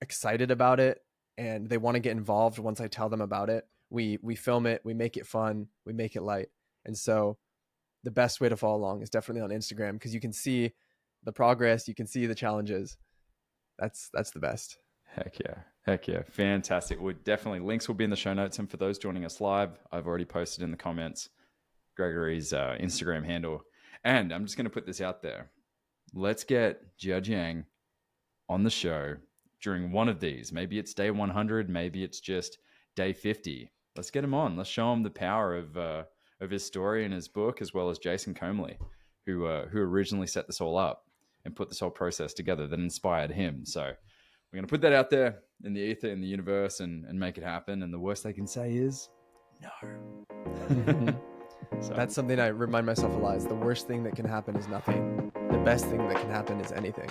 excited 0.00 0.50
about 0.50 0.78
it 0.78 1.00
and 1.36 1.68
they 1.68 1.78
want 1.78 1.96
to 1.96 2.00
get 2.00 2.12
involved 2.12 2.58
once 2.58 2.80
I 2.80 2.88
tell 2.88 3.08
them 3.08 3.20
about 3.20 3.50
it, 3.50 3.64
we 3.90 4.18
we 4.22 4.36
film 4.36 4.66
it, 4.66 4.82
we 4.84 4.94
make 4.94 5.16
it 5.16 5.26
fun, 5.26 5.68
we 5.84 5.92
make 5.92 6.16
it 6.16 6.22
light. 6.22 6.48
And 6.84 6.96
so 6.96 7.38
the 8.04 8.10
best 8.10 8.40
way 8.40 8.48
to 8.48 8.56
follow 8.56 8.76
along 8.76 9.02
is 9.02 9.10
definitely 9.10 9.42
on 9.42 9.50
Instagram 9.50 9.94
because 9.94 10.14
you 10.14 10.20
can 10.20 10.32
see 10.32 10.72
the 11.24 11.32
progress, 11.32 11.88
you 11.88 11.94
can 11.94 12.06
see 12.06 12.26
the 12.26 12.34
challenges. 12.34 12.96
That's 13.78 14.08
that's 14.12 14.30
the 14.30 14.40
best. 14.40 14.78
Heck 15.04 15.38
yeah. 15.38 15.54
Heck 15.84 16.08
yeah. 16.08 16.22
Fantastic. 16.22 17.00
Well, 17.00 17.14
definitely 17.24 17.60
links 17.60 17.88
will 17.88 17.94
be 17.94 18.04
in 18.04 18.10
the 18.10 18.16
show 18.16 18.34
notes. 18.34 18.58
And 18.58 18.70
for 18.70 18.76
those 18.76 18.98
joining 18.98 19.24
us 19.24 19.40
live, 19.40 19.70
I've 19.92 20.06
already 20.06 20.24
posted 20.24 20.62
in 20.62 20.70
the 20.70 20.76
comments 20.76 21.28
Gregory's 21.96 22.52
uh, 22.52 22.76
Instagram 22.80 23.24
handle. 23.24 23.62
And 24.04 24.32
I'm 24.32 24.44
just 24.44 24.56
going 24.56 24.66
to 24.66 24.70
put 24.70 24.86
this 24.86 25.00
out 25.00 25.22
there. 25.22 25.50
Let's 26.12 26.44
get 26.44 26.98
Jia 26.98 27.22
Jiang 27.22 27.64
on 28.48 28.62
the 28.62 28.70
show 28.70 29.16
during 29.62 29.92
one 29.92 30.08
of 30.08 30.20
these. 30.20 30.52
Maybe 30.52 30.78
it's 30.78 30.94
day 30.94 31.10
100, 31.10 31.68
maybe 31.68 32.04
it's 32.04 32.20
just 32.20 32.58
day 32.94 33.12
50 33.12 33.70
let's 33.96 34.10
get 34.10 34.24
him 34.24 34.34
on. 34.34 34.56
Let's 34.56 34.70
show 34.70 34.92
him 34.92 35.02
the 35.02 35.10
power 35.10 35.56
of 35.56 35.76
uh, 35.76 36.04
of 36.40 36.50
his 36.50 36.64
story 36.64 37.04
and 37.04 37.14
his 37.14 37.28
book, 37.28 37.60
as 37.60 37.72
well 37.72 37.88
as 37.90 37.98
Jason 37.98 38.34
Comely, 38.34 38.78
who 39.24 39.46
uh, 39.46 39.66
who 39.66 39.80
originally 39.80 40.26
set 40.26 40.46
this 40.46 40.60
all 40.60 40.76
up 40.76 41.04
and 41.46 41.56
put 41.56 41.70
this 41.70 41.80
whole 41.80 41.90
process 41.90 42.34
together 42.34 42.66
that 42.66 42.78
inspired 42.78 43.30
him. 43.30 43.64
So 43.64 43.80
we're 43.80 44.56
going 44.56 44.66
to 44.66 44.70
put 44.70 44.82
that 44.82 44.92
out 44.92 45.08
there 45.08 45.38
in 45.64 45.72
the 45.72 45.80
ether, 45.80 46.08
in 46.08 46.20
the 46.20 46.26
universe, 46.26 46.80
and 46.80 47.06
and 47.06 47.18
make 47.18 47.38
it 47.38 47.44
happen. 47.44 47.82
And 47.82 47.94
the 47.94 47.98
worst 47.98 48.22
they 48.24 48.32
can 48.32 48.46
say 48.46 48.74
is 48.74 49.08
no. 49.62 51.14
so. 51.80 51.94
That's 51.94 52.14
something 52.14 52.38
I 52.38 52.48
remind 52.48 52.84
myself 52.84 53.14
a 53.14 53.18
lot. 53.18 53.36
Is 53.36 53.46
the 53.46 53.54
worst 53.54 53.86
thing 53.86 54.04
that 54.04 54.14
can 54.14 54.26
happen 54.26 54.56
is 54.56 54.68
nothing. 54.68 55.32
The 55.50 55.58
best 55.58 55.86
thing 55.86 56.06
that 56.08 56.20
can 56.20 56.30
happen 56.30 56.60
is 56.60 56.72
anything. 56.72 57.08